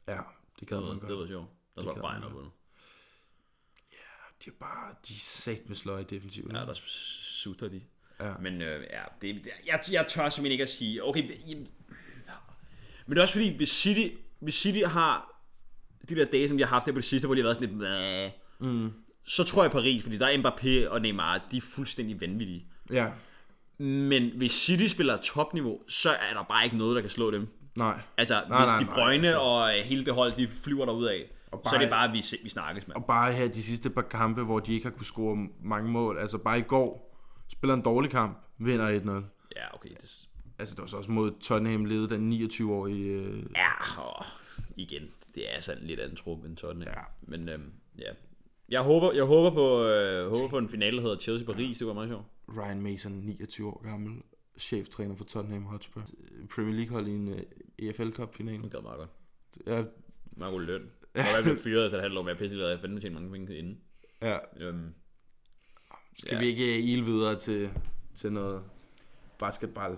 [0.08, 0.18] Ja,
[0.60, 1.20] det gad Det man det godt.
[1.20, 1.48] var sjovt.
[1.76, 2.52] Der var Bayern op vundet.
[4.46, 6.54] De er bare, de er sat med sløje defensivt.
[6.54, 7.82] Ja, der sutter de.
[8.22, 8.34] Ja.
[8.42, 11.58] Men øh, ja, det, jeg, jeg tør simpelthen ikke at sige, okay, jeg,
[13.06, 15.42] men det er også fordi, hvis City, hvis City har
[16.10, 17.56] de der dage, som de har haft her på det sidste, hvor de har været
[17.56, 17.80] sådan lidt,
[18.60, 18.92] Bæh, mm.
[19.26, 22.66] så tror jeg Paris, fordi der er Mbappé og Neymar, de er fuldstændig vanvittige.
[22.92, 23.08] ja.
[23.80, 27.48] Men hvis City spiller topniveau, så er der bare ikke noget, der kan slå dem.
[27.76, 28.00] Nej.
[28.18, 29.40] Altså, Nej, nej, hvis nej, De nej, Bruyne altså.
[29.40, 32.14] og øh, hele det hold, de flyver derud af, så er bare- det bare, at
[32.14, 32.96] vi, vi snakkes med.
[32.96, 36.18] Og bare her de sidste par kampe, hvor de ikke har kunne score mange mål.
[36.20, 37.07] Altså bare i går,
[37.50, 39.26] spiller en dårlig kamp, vinder 1-0.
[39.56, 39.90] Ja, okay.
[39.90, 40.28] Det,
[40.60, 43.10] Altså det var så også mod Tottenham lede den 29-årige...
[43.10, 44.26] Øh, ja, og
[44.76, 45.04] igen,
[45.36, 46.94] det er sådan lidt anden trup end Tottenham.
[46.98, 47.02] Ja.
[47.22, 48.12] Men øhm, ja.
[48.70, 51.80] Jeg håber, jeg håber på, øh, håber på en finale, der hedder Chelsea-Paris.
[51.80, 52.26] Det var meget sjovt.
[52.58, 54.22] Ryan Mason, 29 år gammel,
[54.60, 56.04] cheftræner for Tottenham Hotspur.
[56.56, 57.40] Premier League hold i en uh,
[57.80, 58.64] EFL Cup finale.
[58.64, 59.10] Det gør meget godt.
[59.68, 59.84] Ja,
[60.32, 60.92] Meget god løn.
[61.16, 63.58] Jeg blev fyret efter et halvt år med at pisse, jeg fandme tjene mange penge
[63.58, 63.82] inden.
[64.22, 64.38] ja.
[64.62, 64.94] Øhm,
[66.20, 66.40] Skal Ja.
[66.40, 67.70] vi ikke ile videre til,
[68.16, 68.64] til noget
[69.40, 69.98] basketball?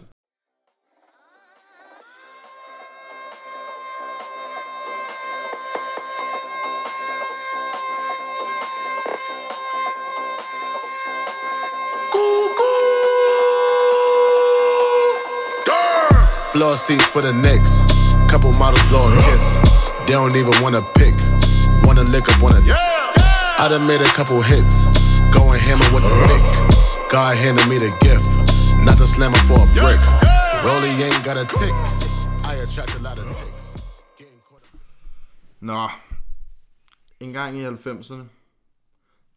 [16.53, 17.69] Floor seats for the Knicks.
[18.32, 19.45] Couple models blow a kiss.
[20.08, 21.15] They don't even wanna pick.
[21.86, 22.60] Wanna lick up, wanna.
[23.63, 24.99] I done made a couple hits.
[25.38, 26.44] Going hammer with the pick.
[27.12, 28.30] God handed me the gift.
[28.86, 30.02] Not the slammer for a brick.
[30.65, 31.76] Rolly ain't got a tick.
[32.52, 33.60] I attract a lot of up.
[35.62, 35.89] Nå,
[37.20, 38.24] en gang i 90'erne,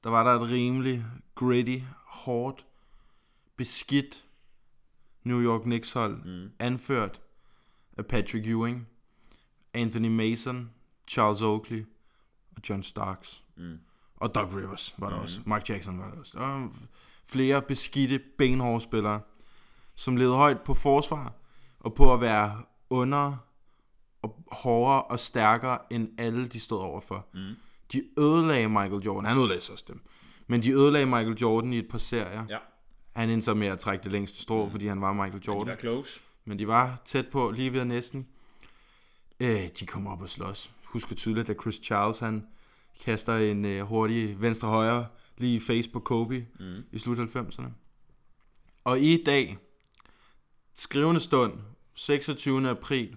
[0.05, 2.67] der var der et rimelig gritty, hårdt,
[3.57, 4.25] beskidt
[5.25, 6.51] New York Knicks hold, mm.
[6.59, 7.21] anført
[7.99, 8.89] af Patrick Ewing,
[9.75, 10.71] Anthony Mason,
[11.07, 11.85] Charles Oakley
[12.57, 13.43] og John Starks.
[13.57, 13.79] Mm.
[14.23, 15.23] Og Doug Rivers var der mm.
[15.23, 15.41] også.
[15.47, 16.39] Mark Jackson var der også.
[16.39, 16.71] Og
[17.27, 19.21] flere beskidte, benhårde spillere,
[19.95, 21.33] som levede højt på forsvar
[21.81, 23.37] og på at være under
[24.23, 27.27] og hårdere og stærkere end alle de stod overfor.
[27.35, 27.55] Mm.
[27.93, 29.25] De ødelagde Michael Jordan.
[29.29, 30.01] Han ødelagde så også dem.
[30.47, 32.45] Men de ødelagde Michael Jordan i et par serier.
[32.49, 32.59] ja,
[33.17, 34.71] Han endte så med at trække det længste strå, mm.
[34.71, 35.71] fordi han var Michael de Jordan.
[35.71, 36.21] var close.
[36.45, 38.27] Men de var tæt på, lige ved næsten.
[39.41, 40.71] Øh, de kom op og slås.
[40.85, 42.47] Husker tydeligt, at Chris Charles, han
[43.01, 45.07] kaster en øh, hurtig venstre-højre
[45.39, 46.83] lige i face på Kobe mm.
[46.93, 47.71] i slut 90'erne.
[48.85, 49.59] Og i dag,
[50.75, 51.53] skrivende stund,
[51.95, 52.71] 26.
[52.71, 53.17] april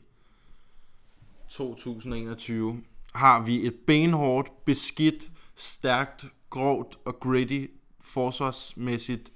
[1.50, 2.84] 2021,
[3.14, 7.66] har vi et benhårdt, beskidt, stærkt, grovt og gritty
[8.02, 9.32] forsvarsmæssigt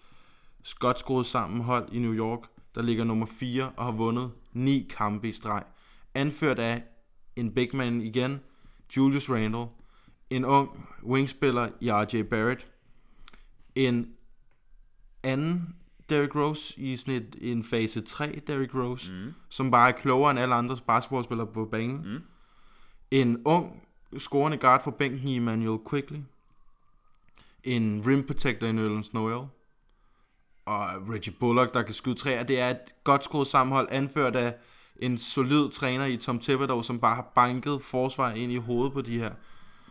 [0.80, 2.40] godt skruet sammen hold i New York,
[2.76, 5.64] der ligger nummer 4 og har vundet 9 kampe i streg.
[6.16, 6.84] Anført af
[7.36, 8.40] en big man igen,
[8.98, 9.66] Julius Randle,
[10.30, 10.70] en ung
[11.04, 12.68] wingspiller i RJ Barrett,
[13.76, 14.14] en
[15.24, 15.76] anden
[16.10, 19.34] Derrick Rose i sådan et, en fase 3 Derrick Rose, mm.
[19.50, 22.14] som bare er klogere end alle andre basketballspillere på banen.
[22.14, 22.22] Mm.
[23.12, 23.84] En ung
[24.18, 26.20] scorende guard for bænken i Emmanuel Quickly.
[27.64, 29.48] En rim protector i Nerlens Noel.
[30.66, 32.44] Og Reggie Bullock, der kan skyde træer.
[32.44, 34.56] Det er et godt skruet sammenhold, anført af
[35.00, 39.02] en solid træner i Tom Thibodeau, som bare har banket forsvar ind i hovedet på
[39.02, 39.32] de her.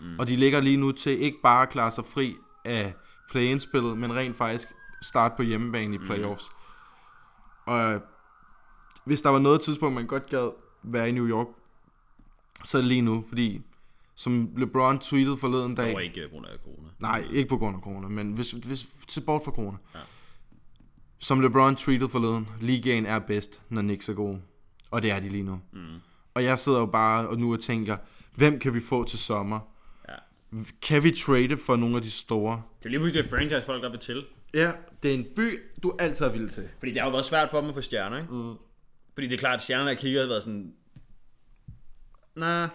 [0.01, 0.19] Mm.
[0.19, 2.95] Og de ligger lige nu til ikke bare at klare sig fri af
[3.31, 4.69] play-in-spillet, men rent faktisk
[5.03, 6.49] starte på hjemmebane i playoffs.
[6.49, 7.73] Mm.
[7.73, 8.01] Og
[9.05, 10.51] hvis der var noget tidspunkt, man godt gad
[10.83, 11.47] være i New York,
[12.65, 13.63] så er det lige nu, fordi
[14.15, 16.89] som LeBron tweetede forleden dag, Det var ikke på grund af corona.
[16.99, 19.77] Nej, ikke på grund af corona, men hvis, hvis til bort fra corona.
[19.95, 19.99] Ja.
[21.19, 24.41] Som LeBron tweetede forleden, ligaen er bedst, når Knicks er gode.
[24.91, 25.61] Og det er de lige nu.
[25.73, 25.81] Mm.
[26.35, 27.97] Og jeg sidder jo bare og nu og tænker,
[28.35, 29.61] hvem kan vi få til sommer?
[30.53, 30.59] Ja.
[30.83, 32.63] Kan vi trade for nogle af de store?
[32.79, 34.25] Det er lige pludselig et franchise folk, der vil til.
[34.55, 34.73] Ja,
[35.03, 36.69] det er en by, du altid har vildt til.
[36.79, 38.35] Fordi det har jo været svært for dem at få stjerner, ikke?
[38.35, 38.55] Mm.
[39.15, 40.73] Fordi det er klart, at stjernerne, der kigger, har været sådan...
[42.37, 42.69] Nah.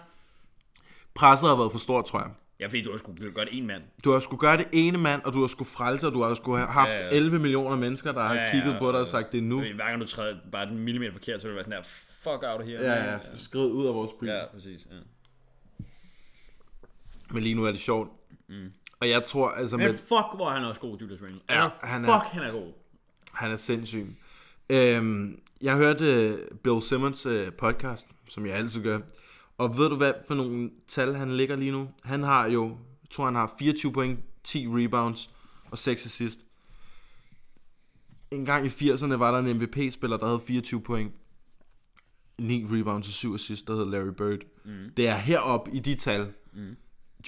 [1.14, 2.30] Presset har været for stort, tror jeg.
[2.60, 3.82] Ja, fordi du har sgu gøre det en mand.
[4.04, 6.34] Du har skulle gøre det ene mand, og du har skulle frelse, og du har
[6.34, 7.16] skulle have haft Ja, ja.
[7.16, 9.58] 11 millioner mennesker, der har Ja, ja, kigget på dig og sagt, det er nu.
[9.58, 11.82] Fordi Hver gang du træder bare en millimeter forkert, så vil det være sådan her,
[12.22, 12.80] fuck out of here.
[12.80, 14.26] Ja, ja, skrid ud af vores by.
[14.26, 14.86] Ja, præcis.
[14.90, 14.96] Ja.
[17.30, 18.10] Men lige nu er det sjovt.
[19.00, 21.40] Og jeg tror, altså, Men med, fuck, hvor er han også god, Julius Randle.
[21.50, 22.72] Ja, Ja, han er- fuck, han er god.
[23.32, 24.06] han er sindssyg.
[24.70, 29.00] Øhm, jeg hørte uh, Bill Simmons uh, podcast, som jeg altid gør.
[29.58, 31.88] Og ved du hvad for nogle tal han ligger lige nu?
[32.04, 32.66] Han har jo,
[33.02, 35.30] jeg tror han har 24 point, 10 rebounds
[35.70, 36.40] og 6 assist.
[38.30, 41.12] En gang i 80'erne var der en MVP-spiller, der havde 24 point,
[42.38, 44.38] 9 rebounds og 7 assist, der hed Larry Bird.
[44.64, 44.90] Mm.
[44.96, 46.76] Det er heroppe i de tal, mm.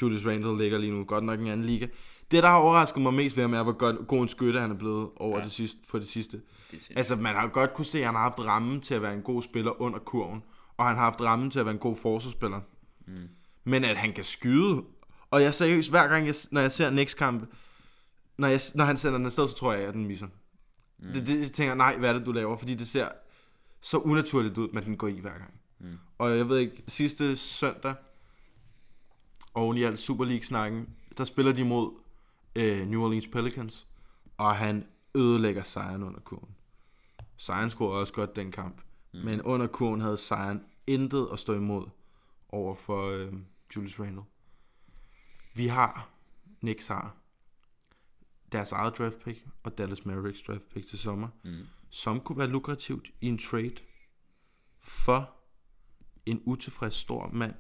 [0.03, 1.05] Julius Randle ligger lige nu.
[1.05, 1.87] Godt nok en anden liga.
[2.31, 4.71] Det, der har overrasket mig mest ved ham, er, hvor god, god en skytte han
[4.71, 5.45] er blevet over ja.
[5.45, 6.41] det sidste, for det sidste.
[6.71, 9.15] Det Altså, man har godt kunne se, at han har haft rammen til at være
[9.15, 10.43] en god spiller under kurven,
[10.77, 12.61] og han har haft rammen til at være en god forsvarsspiller.
[13.07, 13.15] Mm.
[13.65, 14.83] Men at han kan skyde,
[15.31, 17.45] og jeg seriøst, hver gang, jeg, når jeg ser Knicks kamp,
[18.39, 20.27] når, jeg, når han sender den afsted, så tror jeg, at den misser.
[20.99, 21.13] Mm.
[21.13, 22.57] Det, det, jeg tænker, nej, hvad er det, du laver?
[22.57, 23.09] Fordi det ser
[23.81, 25.61] så unaturligt ud, men den går i hver gang.
[25.79, 25.99] Mm.
[26.19, 27.95] Og jeg ved ikke, sidste søndag,
[29.57, 30.89] oven i alt Super League-snakken,
[31.19, 31.93] der spiller de mod
[32.57, 33.87] øh, New Orleans Pelicans,
[34.37, 36.55] og han ødelægger sejren under kurven.
[37.37, 38.83] Sejren scorede også godt den kamp,
[39.15, 39.21] mm.
[39.21, 41.87] men under kurven havde sejren intet at stå imod
[42.49, 43.33] over for øh,
[43.77, 44.23] Julius Randle.
[45.55, 46.11] Vi har,
[46.61, 47.17] Knicks har,
[48.53, 51.67] deres eget draft pick og Dallas Mavericks draft pick til sommer, mm.
[51.91, 53.77] som kunne være lukrativt i en trade
[54.81, 55.31] for
[56.27, 57.55] en utilfreds stor mand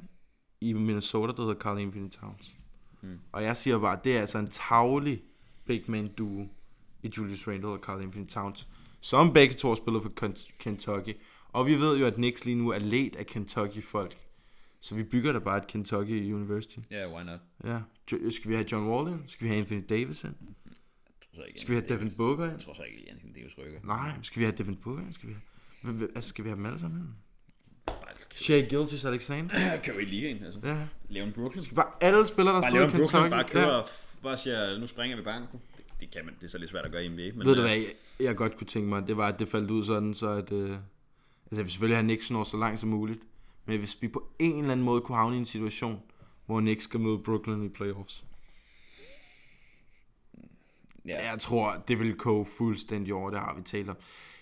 [0.60, 2.54] i Minnesota, der hedder Carl Anthony Towns.
[3.02, 3.18] Mm.
[3.32, 5.22] Og jeg siger bare, det er altså en tavlig
[5.64, 6.48] big man duo
[7.02, 8.68] i Julius Randle og Carl Anthony Towns,
[9.00, 11.14] som begge to har spillet for Ken- Kentucky.
[11.48, 14.16] Og vi ved jo, at Knicks lige nu er let af Kentucky-folk.
[14.80, 16.78] Så vi bygger da bare et Kentucky University.
[16.90, 17.40] Ja, why not?
[17.64, 17.80] Ja.
[18.30, 19.20] Skal vi have John Wall ind?
[19.28, 20.34] Skal vi have Anthony Davis ind?
[21.48, 22.52] Ikke, Skal vi have Devin Booker ind?
[22.52, 23.80] Jeg tror så ikke, at Anthony Davis rykker.
[23.84, 25.12] Nej, skal vi have Devin Booker ind?
[25.12, 25.34] Skal vi
[25.82, 27.08] have, altså, skal vi have dem alle sammen ind?
[28.34, 29.54] Shea Gilgis Alexander?
[29.84, 30.60] kan jo i ligaen, altså.
[30.64, 30.76] Ja.
[31.08, 31.62] Lave en Brooklyn.
[31.74, 33.12] Bare alle spillere, der Bare spiller lave en Kentucky.
[33.12, 33.82] Brooklyn, bare kører, Ja.
[34.22, 35.60] bare siger, nu springer vi banken.
[35.76, 37.22] Det, det, kan man, det er så lidt svært at gøre i NBA.
[37.34, 37.86] Men, Ved du øh, hvad, jeg,
[38.20, 40.52] jeg godt kunne tænke mig, det var, at det faldt ud sådan, så at...
[40.52, 40.76] Øh, altså,
[41.52, 43.20] jeg vil selvfølgelig have Knicks når så langt som muligt.
[43.66, 46.02] Men hvis vi på en eller anden måde kunne havne i en situation,
[46.46, 48.24] hvor Knicks skal møde Brooklyn i playoffs.
[51.06, 51.30] Ja.
[51.30, 53.96] Jeg tror, det vil koge fuldstændig over, det har vi talt om.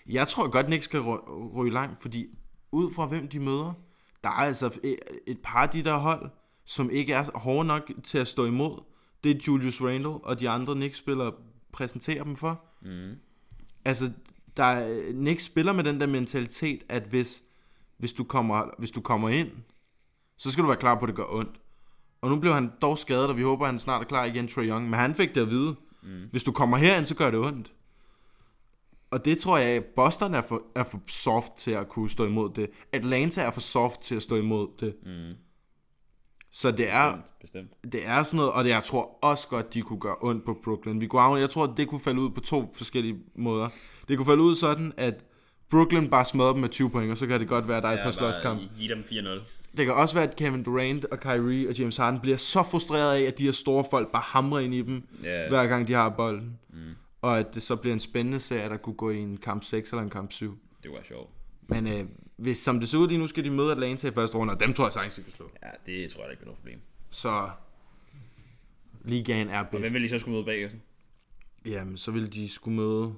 [0.09, 2.29] Jeg tror godt, Knicks skal ry- ryge langt, fordi
[2.75, 3.73] ud fra hvem de møder,
[4.23, 4.79] der er altså
[5.27, 6.29] et- par af de der hold,
[6.65, 8.83] som ikke er hårde nok til at stå imod.
[9.23, 11.31] Det er Julius Randle og de andre Knicks-spillere
[11.73, 12.63] præsenterer dem for.
[12.81, 13.11] Mm.
[13.85, 14.11] Altså,
[14.57, 17.43] der er, Knicks spiller med den der mentalitet, at hvis,
[17.97, 19.49] hvis, du kommer, hvis du kommer ind,
[20.37, 21.59] så skal du være klar på, at det gør ondt.
[22.21, 24.47] Og nu blev han dog skadet, og vi håber, at han snart er klar igen,
[24.47, 24.89] Trae Young.
[24.89, 25.75] Men han fik det at vide.
[26.03, 26.09] Mm.
[26.31, 27.73] Hvis du kommer herind, så gør det ondt.
[29.11, 32.49] Og det tror jeg, Boston er for, er for soft til at kunne stå imod
[32.55, 32.69] det.
[32.91, 34.95] Atlanta er for soft til at stå imod det.
[35.05, 35.33] Mm.
[36.51, 37.71] Så det er, Bestemt.
[37.83, 40.57] det er sådan noget, og det, jeg tror også godt, de kunne gøre ondt på
[40.63, 41.01] Brooklyn.
[41.01, 43.69] Vi kunne, jeg tror, det kunne falde ud på to forskellige måder.
[44.07, 45.25] Det kunne falde ud sådan, at
[45.69, 47.89] Brooklyn bare smadrer dem med 20 point, og så kan det godt være, at der
[47.89, 48.61] er et par slåskamp.
[48.77, 49.39] Giv dem 4-0.
[49.77, 53.15] Det kan også være, at Kevin Durant og Kyrie og James Harden bliver så frustreret
[53.17, 55.49] af, at de her store folk bare hamrer ind i dem, Ja.
[55.49, 56.59] hver gang de har bolden.
[56.73, 56.77] Mm.
[57.25, 59.91] Og at det så bliver en spændende serie, der kunne gå i en kamp 6
[59.91, 60.57] eller en kamp 7.
[60.83, 61.29] Det var sjovt.
[61.67, 62.05] Men øh,
[62.35, 64.59] hvis, som det ser ud lige nu, skal de møde Atlanta i første runde, og
[64.59, 65.51] dem tror jeg sagtens, de kan slå.
[65.63, 66.79] Ja, det tror jeg da ikke er noget problem.
[67.09, 67.49] Så
[69.03, 69.83] ligaen er Og bedst.
[69.83, 70.77] hvem vil lige så skulle møde bagefter?
[71.65, 73.15] Jamen, så vil de skulle møde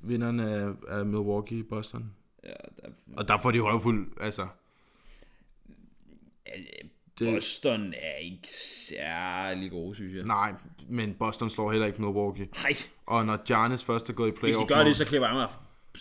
[0.00, 2.12] vinderne af, af Milwaukee i Boston.
[2.44, 2.48] Ja,
[2.82, 4.46] der, Og der får de røvfuld, altså...
[7.18, 7.34] det...
[7.34, 8.48] Boston er ikke
[8.88, 10.24] særlig gode, synes jeg.
[10.24, 10.52] Nej,
[10.88, 12.48] men Boston slår heller ikke Milwaukee.
[12.62, 12.72] Nej,
[13.06, 15.36] Og når Giannis først er gået i hvis playoff de gør det, så klipper jeg
[15.36, 15.48] mig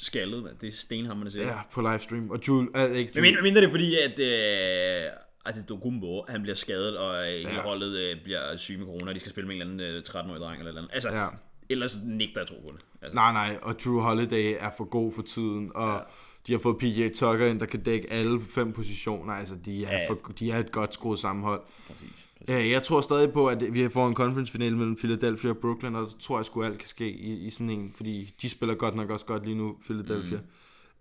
[0.01, 0.55] skaldet, mand.
[0.61, 1.43] Det er stenhammerne selv.
[1.43, 2.29] Ja, på livestream.
[2.29, 5.11] Og Jule, uh, ikke Men Jule, mindre, det er fordi, at, øh,
[5.45, 7.61] at det Dokumbo, han bliver skadet, og øh, hele Ja.
[7.61, 10.03] holdet øh, bliver syg med corona, og de skal spille med en eller anden øh,
[10.07, 10.93] 13-årig dreng eller et eller andet.
[10.93, 11.27] Altså, ja.
[11.69, 12.85] ellers nægter jeg tro på det.
[13.01, 15.99] Altså, Nej, nej, og Drew Holiday er for god for tiden, og ja.
[16.47, 19.33] De har fået PJ Tucker ind, der kan dække alle fem positioner.
[19.33, 20.09] Altså, de er, Ja.
[20.09, 21.61] for, de er et godt skruet sammenhold.
[21.87, 22.01] præcis.
[22.01, 22.27] præcis.
[22.49, 25.95] Ja, jeg tror stadig på, at vi får en conference finale mellem Philadelphia og Brooklyn,
[25.95, 28.75] og så tror jeg sgu alt kan ske i, i sådan en, fordi de spiller
[28.75, 30.37] godt nok også godt lige nu, Philadelphia.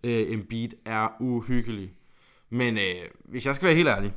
[0.05, 0.11] Mm.
[0.11, 1.91] Uh, Embiid er uhyggelig.
[2.51, 2.83] Men uh,
[3.25, 4.13] hvis jeg skal være helt ærlig,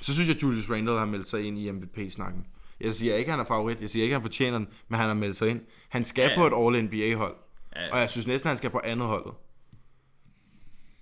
[0.00, 2.46] så synes jeg, at Julius Randle har meldt sig ind i MVP-snakken.
[2.80, 3.80] Jeg siger ikke, at han er favorit.
[3.80, 5.60] Jeg siger ikke, at han fortjener den, men han har meldt sig ind.
[5.88, 6.36] Han skal Ja.
[6.36, 7.34] på et All-NBA-hold.
[7.76, 7.92] Ja.
[7.92, 9.32] Og jeg synes næsten, at han skal på andet holdet.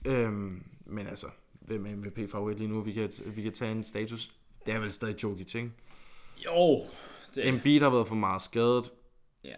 [0.06, 1.26] Øhm, men altså,
[1.60, 2.80] hvem er MVP-favorit lige nu?
[2.80, 4.30] Vi kan, vi kan tage en status.
[4.66, 5.70] Det er vel stadig Jokic, ikke?
[6.46, 6.80] Jo,
[7.34, 8.92] det, Embiid har været for meget skadet.
[9.44, 9.54] ja.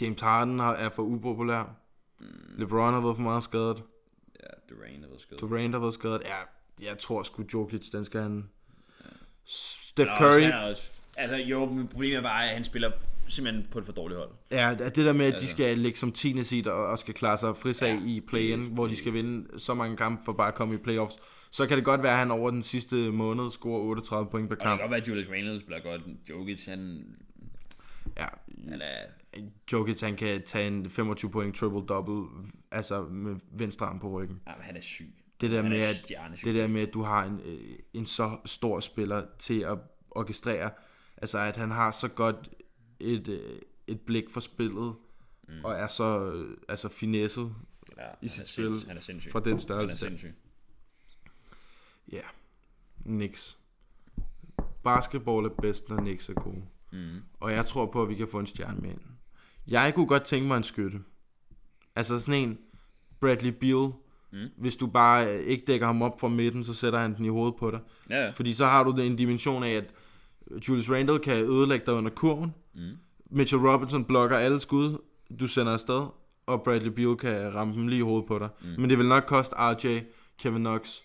[0.00, 1.76] James Harden har- er for upopulær.
[2.20, 2.26] Mm.
[2.56, 3.82] LeBron har været for meget skadet.
[4.42, 5.40] Ja, Durant har været skadet.
[5.40, 6.22] Durant har været skadet.
[6.24, 6.36] Ja,
[6.88, 8.50] jeg tror sgu Jokic, den skal han...
[9.44, 12.90] Steph Nå, Curry, er også, altså jo, men problemet er bare, at han spiller
[13.28, 14.30] simpelthen på et for dårligt hold.
[14.50, 15.48] ja, det der med, at de Altså.
[15.48, 16.42] skal ligge som 10.
[16.42, 19.74] seed og, og skal klare sig frisag Ja, i play-in, hvor de skal vinde så
[19.74, 21.16] mange kampe for bare at komme i playoffs,
[21.50, 24.54] så kan det godt være, at han over den sidste måned scorer 38 point per
[24.56, 24.80] Og det kan kamp.
[24.80, 26.02] godt være, at Julius Randle spiller godt.
[26.30, 27.04] Jokic, han,
[28.16, 28.26] Ja,
[28.70, 29.40] han er...
[29.72, 34.40] Jokic, han kan tage en 25 point triple-double, altså med venstre arm på ryggen.
[34.48, 35.14] Jamen, han er syg.
[35.40, 36.12] Det der, Han med, at,
[36.44, 37.58] det der med, at du har en, øh,
[37.94, 39.78] en så stor spiller til at
[40.10, 40.70] orkestrere,
[41.16, 42.48] altså at han har så godt
[43.00, 44.94] et, øh, et blik for spillet,
[45.48, 45.64] mm.
[45.64, 47.54] og er så øh, altså finesset
[47.98, 49.32] ja, i sit er spil sindssyg.
[49.32, 49.98] fra den Han er størrelse.
[49.98, 50.34] sindssyg.
[52.12, 52.22] Ja,
[53.04, 53.56] Knicks.
[54.84, 56.62] Basketball er bedst, når Knicks er gode.
[56.92, 57.20] Mm.
[57.40, 59.00] Og jeg tror på, at vi kan få en stjerne med ind.
[59.66, 61.00] Jeg kunne godt tænke mig en skytte.
[61.96, 62.58] Altså sådan en
[63.20, 63.92] Bradley Beal.
[64.32, 64.48] Mm.
[64.56, 67.28] Hvis du bare øh, ikke dækker ham op fra midten, så sætter han den i
[67.28, 67.80] hovedet på dig.
[68.10, 68.30] Ja, ja.
[68.30, 69.94] Fordi så har du en dimension af, at
[70.68, 72.54] Julius Randle kan ødelægge dig under kurven.
[72.74, 72.80] Mm.
[73.30, 74.98] Mitchell Robinson blokker alle skud,
[75.40, 76.06] du sender afsted.
[76.46, 78.48] Og Bradley Beal kan ramme dem lige i hovedet på dig.
[78.62, 78.68] Mm.
[78.80, 80.00] Men det vil nok koste RJ,
[80.38, 80.98] Kevin Knox,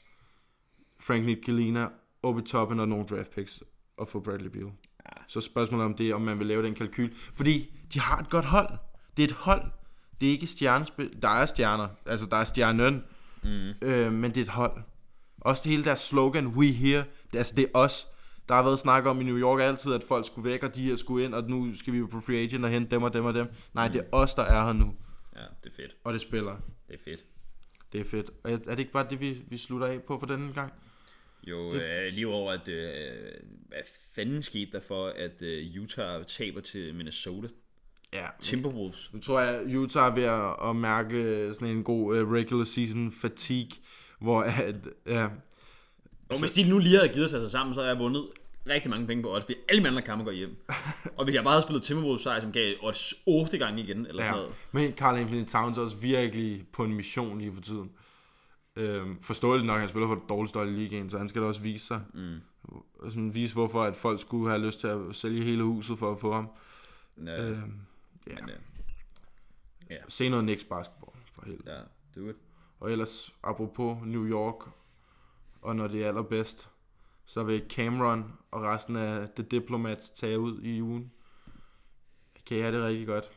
[1.00, 1.88] Frank Nicolina,
[2.24, 3.64] Obi Toppin og nogle draft picks
[4.02, 4.66] at få Bradley Beal.
[4.66, 5.22] Ja.
[5.28, 7.14] Så spørgsmålet om det, om man vil lave den kalkyl.
[7.14, 8.70] Fordi de har et godt hold.
[9.18, 9.62] Det er et hold.
[10.22, 11.12] Det er ikke stjernespil.
[11.22, 11.88] Der er stjerner.
[12.06, 13.04] Altså, der er stjernen.
[13.44, 13.88] Mm.
[13.88, 14.82] Øh, men det er et hold.
[15.42, 18.08] Også det hele deres slogan, we here, det, altså det er os.
[18.48, 20.84] Der har været snak om i New York altid, at folk skulle væk, og de
[20.84, 23.26] her skulle ind, og nu skal vi på free agent og hente dem og dem
[23.26, 23.48] og dem.
[23.74, 24.96] Nej, det er os, der er her nu,
[25.36, 25.96] ja, det er fedt.
[26.04, 26.58] og det spiller.
[26.88, 27.26] Det er fedt.
[27.94, 28.30] Det er fedt.
[28.44, 30.74] Og er det ikke bare det, vi, vi slutter af på for denne gang?
[31.48, 31.82] Jo, det...
[31.82, 33.34] øh, lige over, at øh,
[33.68, 33.82] hvad
[34.16, 37.48] fanden skete der for, at øh, Utah taber til Minnesota?
[38.14, 38.26] Ja.
[38.40, 39.10] Timberwolves.
[39.14, 43.12] Nu tror jeg, Utah er ved at, at mærke sådan en god uh, regular season
[43.12, 43.78] fatigue,
[44.20, 44.76] hvor at,
[45.08, 45.28] ja,
[46.30, 48.30] Og hvis de nu lige havde givet sig sig sammen, så havde jeg vundet
[48.70, 50.56] rigtig mange penge på odds, fordi alle mine andre kampe går hjem.
[51.18, 54.24] og hvis jeg bare havde spillet Timberwolves sejr, som gav odds 8 gange igen, eller
[54.24, 54.40] sådan ja.
[54.42, 54.68] noget.
[54.72, 57.92] Men Carl Anthony Towns er også virkelig på en mission lige for tiden.
[58.76, 61.42] Øhm, forståeligt nok, at han spiller for det dårligste hold i ligaen, så han skal
[61.42, 62.02] da også vise sig.
[62.14, 62.38] Mm.
[63.00, 66.12] Og sådan vise, hvorfor at folk skulle have lyst til at sælge hele huset for
[66.12, 66.48] at få ham.
[67.26, 67.74] Ja, Øhm,
[68.30, 68.36] ja.
[68.42, 68.50] men,
[69.92, 71.72] øh, Se noget Knicks basketball, for helvede.
[71.72, 71.80] ja,
[72.22, 72.36] do it.
[72.80, 74.70] Og ellers, apropos New York,
[75.64, 76.70] og når det er allerbedst,
[77.26, 81.12] så vil Cameron og resten af The Diplomats tage ud i ugen.
[82.46, 83.32] Kan have det rigtig godt.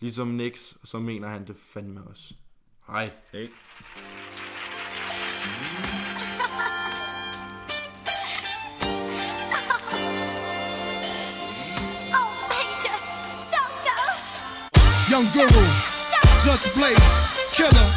[0.00, 2.34] Ligesom Nix, så mener han det fandme også.
[2.86, 3.10] Hej.
[3.34, 3.48] Oh,
[13.84, 13.96] go.
[15.12, 15.66] Young Guru,
[16.46, 17.18] Just Blaze,
[17.56, 17.88] Killer,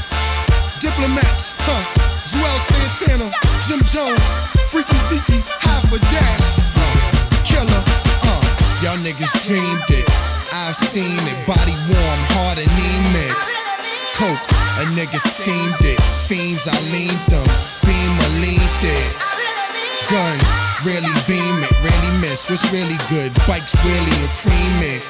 [0.81, 2.12] Diplomats, huh?
[2.33, 3.29] Joel Santana,
[3.69, 4.29] Jim Jones,
[4.73, 6.97] Freaky Zeke, half a dash, uh,
[7.45, 7.83] Killer,
[8.25, 8.41] uh.
[8.81, 10.01] Y'all niggas dreamed it.
[10.65, 11.37] I've seen it.
[11.45, 13.37] Body warm, heart anemic.
[14.17, 14.41] Coke,
[14.81, 16.01] a nigga steamed it.
[16.25, 17.45] Fiends, I leaned them.
[17.85, 19.13] Beam, I leaned it.
[20.09, 20.49] Guns,
[20.81, 21.73] really beam it.
[21.85, 22.49] Really miss.
[22.49, 23.29] What's really good?
[23.45, 25.05] Bikes, really a cream it.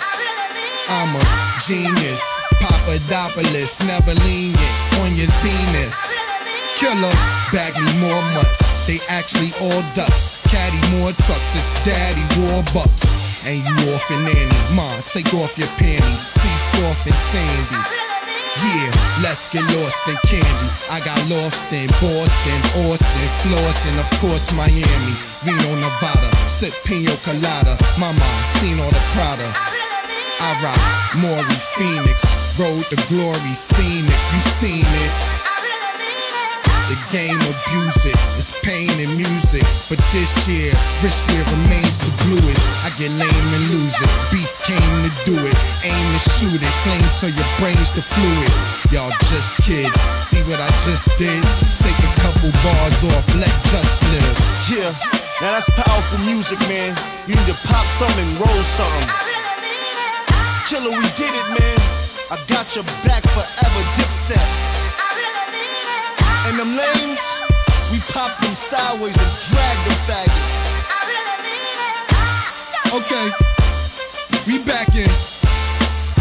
[0.91, 1.23] I'm a
[1.63, 2.19] genius.
[2.59, 6.02] Papadopoulos, never lean lenient on your zenith.
[6.83, 7.15] Killer,
[7.55, 8.59] bag me more mutts.
[8.91, 10.43] They actually all ducks.
[10.51, 11.55] Caddy more trucks.
[11.55, 13.07] It's daddy war bucks.
[13.47, 14.59] And you off and nanny.
[14.75, 16.19] Ma, take off your panties.
[16.19, 17.79] See soft and sandy.
[18.59, 18.91] Yeah,
[19.23, 20.67] let's get lost in candy.
[20.91, 22.59] I got lost in Boston,
[22.91, 25.15] Austin, Flossin, of course Miami,
[25.47, 26.35] Reno, Nevada.
[26.51, 27.79] Sip pina colada.
[27.95, 28.27] Mama,
[28.59, 29.47] seen all the Prada.
[30.43, 30.83] I rock
[31.23, 32.27] Maury Phoenix,
[32.59, 35.32] road to glory, seen it, you seen it.
[36.91, 39.63] The game abuse it, it's pain and music.
[39.87, 40.67] But this year,
[40.99, 42.59] wrist wear remains the bluest.
[42.83, 44.11] I get lame and lose it.
[44.29, 45.57] Beef came to do it,
[45.87, 46.73] aim to shoot it.
[46.83, 48.53] Flames till your brain's the fluid.
[48.91, 49.95] Y'all just kids,
[50.27, 51.39] see what I just did?
[51.79, 54.37] Take a couple bars off, let just live.
[54.67, 54.91] Yeah,
[55.39, 56.91] now that's powerful music, man.
[57.31, 59.07] You need to pop something, roll something.
[60.67, 61.79] Killer, we did it, man.
[62.27, 64.72] I got your back forever, dipset.
[66.57, 67.19] Them lanes,
[67.91, 70.55] we pop them sideways and drag the faggots.
[72.93, 73.27] Okay,
[74.45, 75.09] we back in.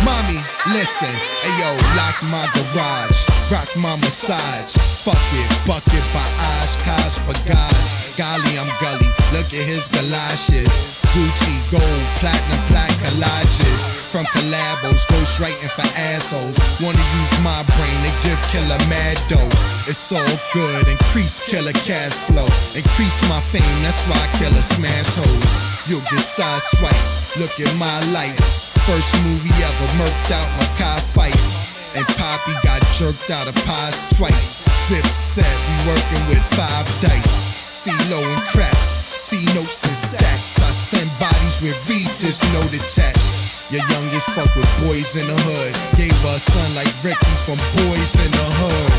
[0.04, 0.40] Mommy,
[0.72, 1.14] listen.
[1.44, 4.91] Ayo, lock my garage, rock my massage.
[5.02, 5.50] Fuck it.
[5.66, 6.22] Bucket by
[6.62, 8.14] Oshkosh, Bagash.
[8.14, 9.10] Golly, I'm gully.
[9.34, 11.02] Look at his galoshes.
[11.10, 13.82] Gucci, gold, platinum, black collages.
[14.14, 16.58] From collabos, ghostwriting for assholes.
[16.78, 19.50] Wanna use my brain to give killer mad dough.
[19.90, 20.86] It's all good.
[20.86, 22.46] Increase killer cash flow.
[22.78, 25.90] Increase my fame, that's why I kill a smash hoes.
[25.90, 27.02] You'll get side swipe,
[27.40, 28.38] Look at my life.
[28.86, 31.61] First movie ever, murked out my car fight.
[31.94, 34.64] And Poppy got jerked out of pies twice.
[34.88, 37.52] Dip set, we working with five dice.
[37.68, 40.56] CeeLo and craps, see notes and stacks.
[40.56, 43.68] I send bodies with read this note attached.
[43.68, 45.72] Your youngest fuck with boys in the hood.
[45.96, 48.92] Gave her a son like Ricky from Boys in the Hood.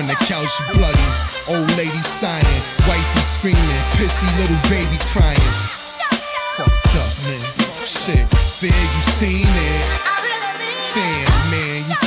[0.00, 1.08] On the couch, bloody,
[1.48, 5.48] old lady signing, wifey screaming, pissy little baby crying.
[6.56, 7.44] Fucked up, man.
[7.84, 10.01] Shit, fear you seen it.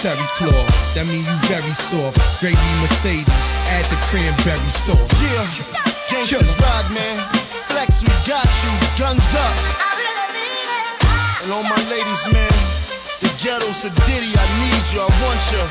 [0.05, 0.65] Fan, man, you Terry Claw.
[0.93, 2.21] That mean you very soft.
[2.37, 5.01] Gravy Mercedes, add the cranberry sauce.
[5.17, 5.41] Yeah,
[6.13, 7.17] gangsters ride, man.
[7.73, 8.71] Flex, we got you.
[9.01, 9.55] Guns up.
[11.41, 12.53] And all my ladies, man.
[13.17, 14.29] The ghetto's a ditty.
[14.37, 15.01] I need you.
[15.01, 15.63] I want you.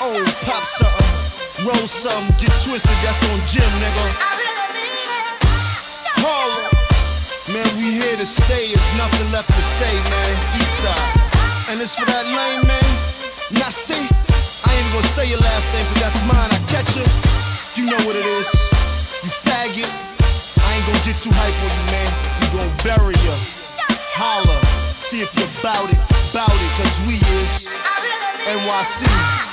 [0.00, 1.68] Oh, pop something.
[1.68, 2.32] Roll something.
[2.40, 2.96] Get twisted.
[3.04, 4.06] That's on Jim, nigga.
[6.16, 6.72] Harlem.
[7.52, 8.72] Man, we here to stay.
[8.72, 10.32] There's nothing left to say, man.
[10.56, 11.33] Eastside.
[11.70, 12.90] And it's for that lame man.
[13.56, 16.50] Now see, I ain't gonna say your last name, cause that's mine.
[16.52, 17.08] I catch it.
[17.74, 18.48] You know what it is.
[19.24, 19.88] You faggot.
[20.60, 22.10] I ain't gonna get too hype on you, man.
[22.40, 23.36] We gon' bury you.
[24.12, 24.60] Holla.
[24.92, 25.98] See if you're bout it.
[26.36, 27.66] Bout it, cause we is
[28.44, 29.43] NYC.